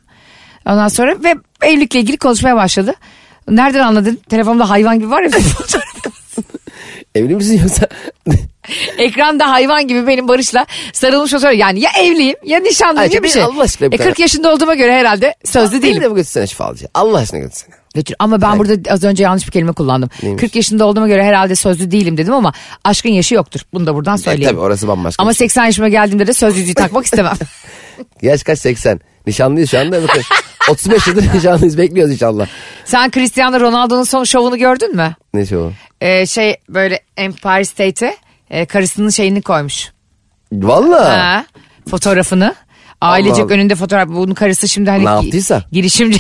[0.67, 2.95] Ondan sonra ve evlilikle ilgili konuşmaya başladı.
[3.49, 4.21] Nereden anladın?
[4.29, 5.29] Telefonumda hayvan gibi var ya.
[7.15, 7.89] Evli misin yoksa?
[8.99, 11.55] Ekranda hayvan gibi benim Barış'la sarılmış fotoğraf.
[11.57, 13.43] Yani ya evliyim ya nişanlıyım Ayça, ya bir şey.
[13.43, 16.03] Allah aşkına bir E, 40 tane- yaşında olduğuma göre herhalde sözlü Beni değilim.
[16.03, 16.89] de bu götürsene şu falcıya.
[16.95, 17.75] Allah aşkına götürsene.
[17.95, 18.17] Götür.
[18.19, 20.11] Ama ben burada az önce yanlış bir kelime kullandım.
[20.23, 20.41] Neymiş?
[20.41, 22.53] 40 yaşında olduğuma göre herhalde sözlü değilim dedim ama
[22.85, 23.61] aşkın yaşı yoktur.
[23.73, 24.51] Bunu da buradan E, söyleyeyim.
[24.51, 25.23] tabii orası bambaşka.
[25.23, 25.49] Ama bir şey.
[25.49, 27.35] 80 yaşıma geldiğimde de söz yüzüğü takmak istemem.
[28.23, 29.01] Yaş kaç 80.
[29.27, 30.01] Nişanlıyız şu anda.
[30.69, 32.47] Bakın 35 yıldır nişanlıyız bekliyoruz inşallah.
[32.85, 35.15] Sen Cristiano Ronaldo'nun son şovunu gördün mü?
[35.35, 35.73] Ne o?
[36.01, 38.17] Ee, şey böyle Empire State'e
[38.51, 39.93] e, karısının şeyini koymuş.
[40.53, 41.45] Valla.
[41.91, 42.55] Fotoğrafını.
[43.01, 43.53] Ailecek Allah.
[43.53, 44.09] önünde fotoğraf.
[44.09, 45.63] Bunun karısı şimdi hani Ne yaptıysa?
[45.73, 46.19] girişimci.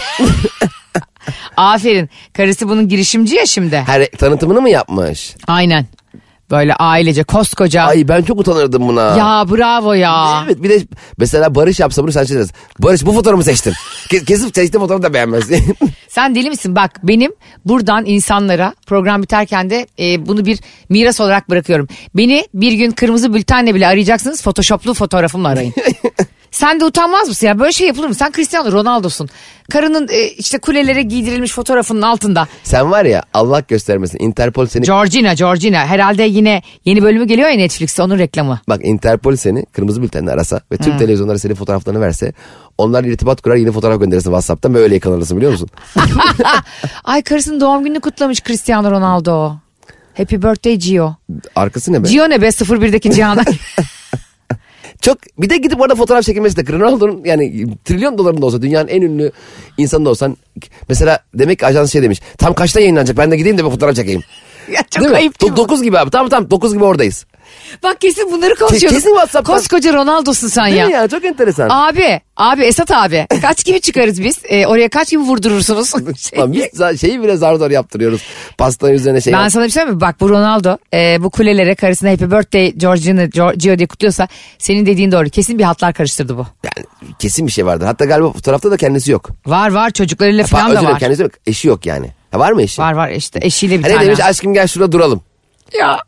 [1.57, 2.11] Aferin.
[2.33, 3.77] Karısı bunun girişimci ya şimdi.
[3.77, 5.35] Her tanıtımını mı yapmış?
[5.47, 5.87] Aynen.
[6.51, 7.83] Böyle ailece koskoca.
[7.83, 9.03] Ay ben çok utanırdım buna.
[9.03, 10.43] Ya bravo ya.
[10.47, 10.83] Evet bir de
[11.19, 12.53] mesela Barış yapsa bunu sen şey dersin.
[12.79, 13.73] Barış bu fotoğrafımı seçtin.
[14.09, 15.45] Ke- Kesip seçtiğim fotoğrafı da beğenmez.
[16.09, 16.77] Sen deli misin?
[16.77, 17.33] Bak benim
[17.65, 21.89] buradan insanlara program biterken de e, bunu bir miras olarak bırakıyorum.
[22.15, 24.43] Beni bir gün kırmızı bültenle bile arayacaksınız.
[24.43, 25.75] Photoshoplu fotoğrafımla arayın.
[26.55, 27.59] Sen de utanmaz mısın ya?
[27.59, 28.15] Böyle şey yapılır mı?
[28.15, 29.29] Sen Cristiano Ronaldo'sun.
[29.71, 32.49] Karının e, işte kulelere giydirilmiş fotoğrafının altında.
[32.63, 34.85] sen var ya Allah göstermesin Interpol seni...
[34.85, 35.87] Georgina, Georgina.
[35.87, 38.61] Herhalde yine yeni bölümü geliyor ya Netflix'te onun reklamı.
[38.69, 42.33] Bak Interpol seni kırmızı bültenle arasa ve tüm televizyonlara senin fotoğraflarını verse
[42.79, 45.69] onlar irtibat kurar yeni fotoğraf gönderirsin Whatsapp'tan böyle yakalanırsın biliyor musun?
[47.05, 49.53] Ay karısının doğum gününü kutlamış Cristiano Ronaldo.
[50.17, 51.15] Happy birthday Gio.
[51.57, 52.09] Arkası ne be?
[52.09, 53.45] Gio ne be 01'deki Cihan'a.
[55.05, 59.03] Çok bir de gidip orada fotoğraf çekilmesi de Ronaldo'nun yani trilyon dolarında olsa dünyanın en
[59.03, 59.33] ünlü
[59.79, 60.37] insanı da olsan
[60.89, 63.97] mesela demek ki ajans şey demiş tam kaçta yayınlanacak ben de gideyim de bir fotoğraf
[63.97, 64.23] çekeyim.
[64.73, 65.17] ya çok Değil mi?
[65.17, 65.57] ayıp değil mi?
[65.57, 67.27] 9 gibi abi tamam tamam 9 gibi oradayız.
[67.83, 68.97] Bak kesin bunları konuşuyoruz.
[68.99, 69.55] kesin WhatsApp'tan.
[69.57, 70.87] Koskoca Ronaldo'sun sen Değil ya.
[70.87, 71.09] mi ya?
[71.09, 71.69] Çok enteresan.
[71.71, 73.27] Abi, abi Esat abi.
[73.43, 74.39] Kaç gibi çıkarız biz?
[74.45, 75.95] Ee, oraya kaç gibi vurdurursunuz?
[76.39, 78.21] Lan biz za- şeyi bile zar zor yaptırıyoruz.
[78.59, 79.33] Pastanın üzerine şey.
[79.33, 80.01] Ben sana bir şey söyleyeyim mi?
[80.01, 84.29] Bak bu Ronaldo e, bu kulelere karısına Happy Birthday Georgina Gio diye kutluyorsa
[84.59, 85.31] senin dediğin doğru.
[85.31, 86.47] Kesin bir hatlar karıştırdı bu.
[86.65, 86.87] Yani
[87.19, 87.85] kesin bir şey vardı.
[87.85, 89.31] Hatta galiba fotoğrafta da kendisi yok.
[89.47, 91.01] Var var çocuklarıyla Pa- falan özür da dilerim, var.
[91.01, 91.33] kendisi yok.
[91.47, 92.11] Eşi yok yani.
[92.31, 92.83] Ha, var mı eşi?
[92.83, 94.07] Var var işte eşiyle bir Hani tane.
[94.07, 95.21] demiş aşkım gel şurada duralım.
[95.79, 95.99] Ya.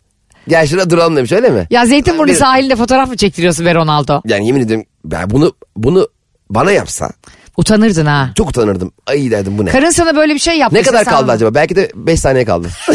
[0.48, 1.66] Gel şurada duralım demiş öyle mi?
[1.70, 4.22] Ya Zeytinburnu Bir- sahilinde fotoğraf mı çektiriyorsun be Ronaldo?
[4.26, 6.08] Yani yemin ediyorum ben bunu bunu
[6.50, 7.10] bana yapsa
[7.56, 8.30] Utanırdın ha.
[8.34, 8.92] çok utanırdım.
[9.06, 9.70] Ay derdim bu ne?
[9.70, 10.76] Karın sana böyle bir şey yaptı.
[10.76, 11.54] ne kadar kaldı acaba?
[11.54, 12.68] Belki de 5 saniye kaldı.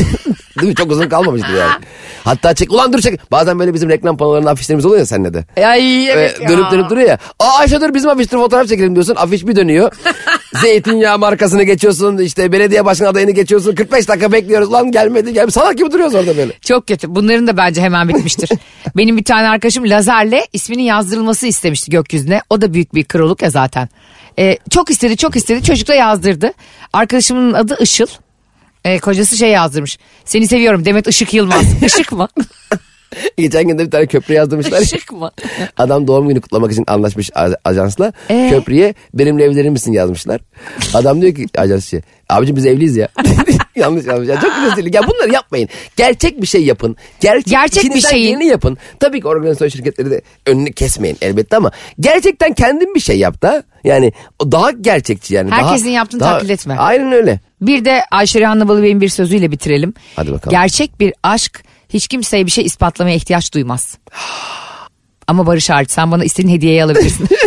[0.60, 0.76] Değil mi?
[0.76, 1.72] Çok uzun kalmamıştır yani.
[2.24, 2.72] Hatta çek.
[2.72, 3.32] Ulan dur çek.
[3.32, 5.46] Bazen böyle bizim reklam panolarında afişlerimiz oluyor ya seninle de.
[5.66, 6.50] Ay evet Ee, ya.
[6.50, 7.18] dönüp dönüp duruyor ya.
[7.40, 9.16] Aa Ayşe dur bizim afiştir fotoğraf çekelim diyorsun.
[9.16, 9.92] Afiş bir dönüyor.
[10.62, 12.18] Zeytinyağı markasını geçiyorsun.
[12.18, 13.76] işte belediye başkan adayını geçiyorsun.
[13.76, 14.72] 45 dakika bekliyoruz.
[14.72, 15.52] Lan gelmedi gelmedi.
[15.52, 16.54] Salak gibi duruyoruz orada böyle.
[16.62, 17.16] Çok kötü.
[17.16, 18.50] Bunların da bence hemen bitmiştir.
[18.98, 22.42] Benim bir tane arkadaşım lazerle isminin yazdırılması istemişti gökyüzüne.
[22.50, 23.90] O da büyük bir kroluk ya zaten.
[24.40, 26.54] Ee, çok istedi çok istedi çocuk da yazdırdı.
[26.94, 28.08] Arkadaşımın adı Işıl.
[28.86, 29.98] Ee, kocası şey yazdırmış.
[30.26, 31.84] Seni seviyorum Demet Işık Yılmaz.
[31.84, 32.28] Işık mı?
[33.38, 34.82] Geçen gün de bir tane köprü yazdırmışlar.
[34.82, 35.32] Işık mı?
[35.78, 37.30] Adam doğum günü kutlamak için anlaşmış
[37.66, 38.14] ajansla.
[38.30, 38.48] Ee?
[38.50, 40.42] Köprüye benimle evlenir misin yazmışlar.
[40.94, 43.08] Adam diyor ki ajansçı abicim biz evliyiz ya.
[43.76, 44.30] yanlış yanlış.
[44.30, 44.96] Ya çok rezillik.
[44.96, 45.70] Ya bunları yapmayın.
[45.96, 46.96] Gerçek bir şey yapın.
[47.20, 48.78] Gerçek, Gerçek bir şeyin- geleni yapın.
[49.00, 53.64] Tabii ki organizasyon şirketleri de önünü kesmeyin elbette ama gerçekten kendin bir şey yap da.
[53.84, 55.52] Yani o daha gerçekçi yani.
[55.52, 56.76] daha- Herkesin yaptığını daha- taklit etme.
[56.78, 57.40] Aynen öyle.
[57.62, 59.94] Bir de Ayşe Rehanlı Balıbey'in bir sözüyle bitirelim.
[60.16, 60.52] Hadi bakalım.
[60.52, 61.64] Gerçek bir aşk
[61.94, 63.98] hiç kimseye bir şey ispatlamaya ihtiyaç duymaz.
[65.28, 67.28] Ama Barış hariç sen bana istediğin hediyeyi alabilirsin.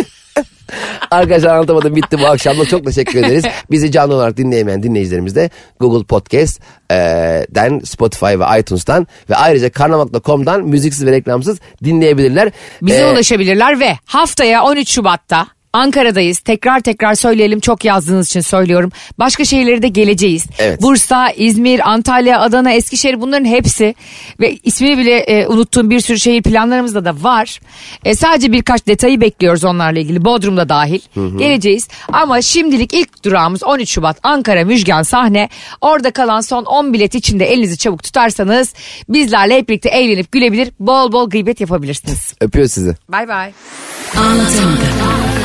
[1.11, 3.45] Arkadaşlar anlatamadım bitti bu akşam da çok teşekkür ederiz.
[3.71, 6.95] Bizi canlı olarak dinleyemeyen dinleyicilerimiz de Google Podcast e,
[7.49, 12.51] den Spotify ve iTunes'tan ve ayrıca karnaval.com'dan müziksiz ve reklamsız dinleyebilirler.
[12.81, 16.39] Bize E, ulaşabilirler ve haftaya 13 Şubat'ta Ankara'dayız.
[16.39, 18.91] Tekrar tekrar söyleyelim çok yazdığınız için söylüyorum.
[19.19, 20.45] Başka şehirlere de geleceğiz.
[20.59, 20.81] Evet.
[20.81, 23.95] Bursa, İzmir, Antalya, Adana, Eskişehir bunların hepsi
[24.39, 27.59] ve ismini bile e, unuttuğum bir sürü şehir planlarımızda da var.
[28.05, 30.25] E, sadece birkaç detayı bekliyoruz onlarla ilgili.
[30.25, 30.99] Bodrum'da dahil.
[31.37, 31.87] Geleceğiz.
[32.11, 35.49] Ama şimdilik ilk durağımız 13 Şubat Ankara Müjgan sahne.
[35.81, 38.73] Orada kalan son 10 bilet içinde elinizi çabuk tutarsanız
[39.09, 42.33] bizlerle hep birlikte eğlenip gülebilir, bol bol gıybet yapabilirsiniz.
[42.41, 42.95] Öpüyor sizi.
[43.09, 43.51] Bay bay.
[44.17, 45.44] Anlatamadım.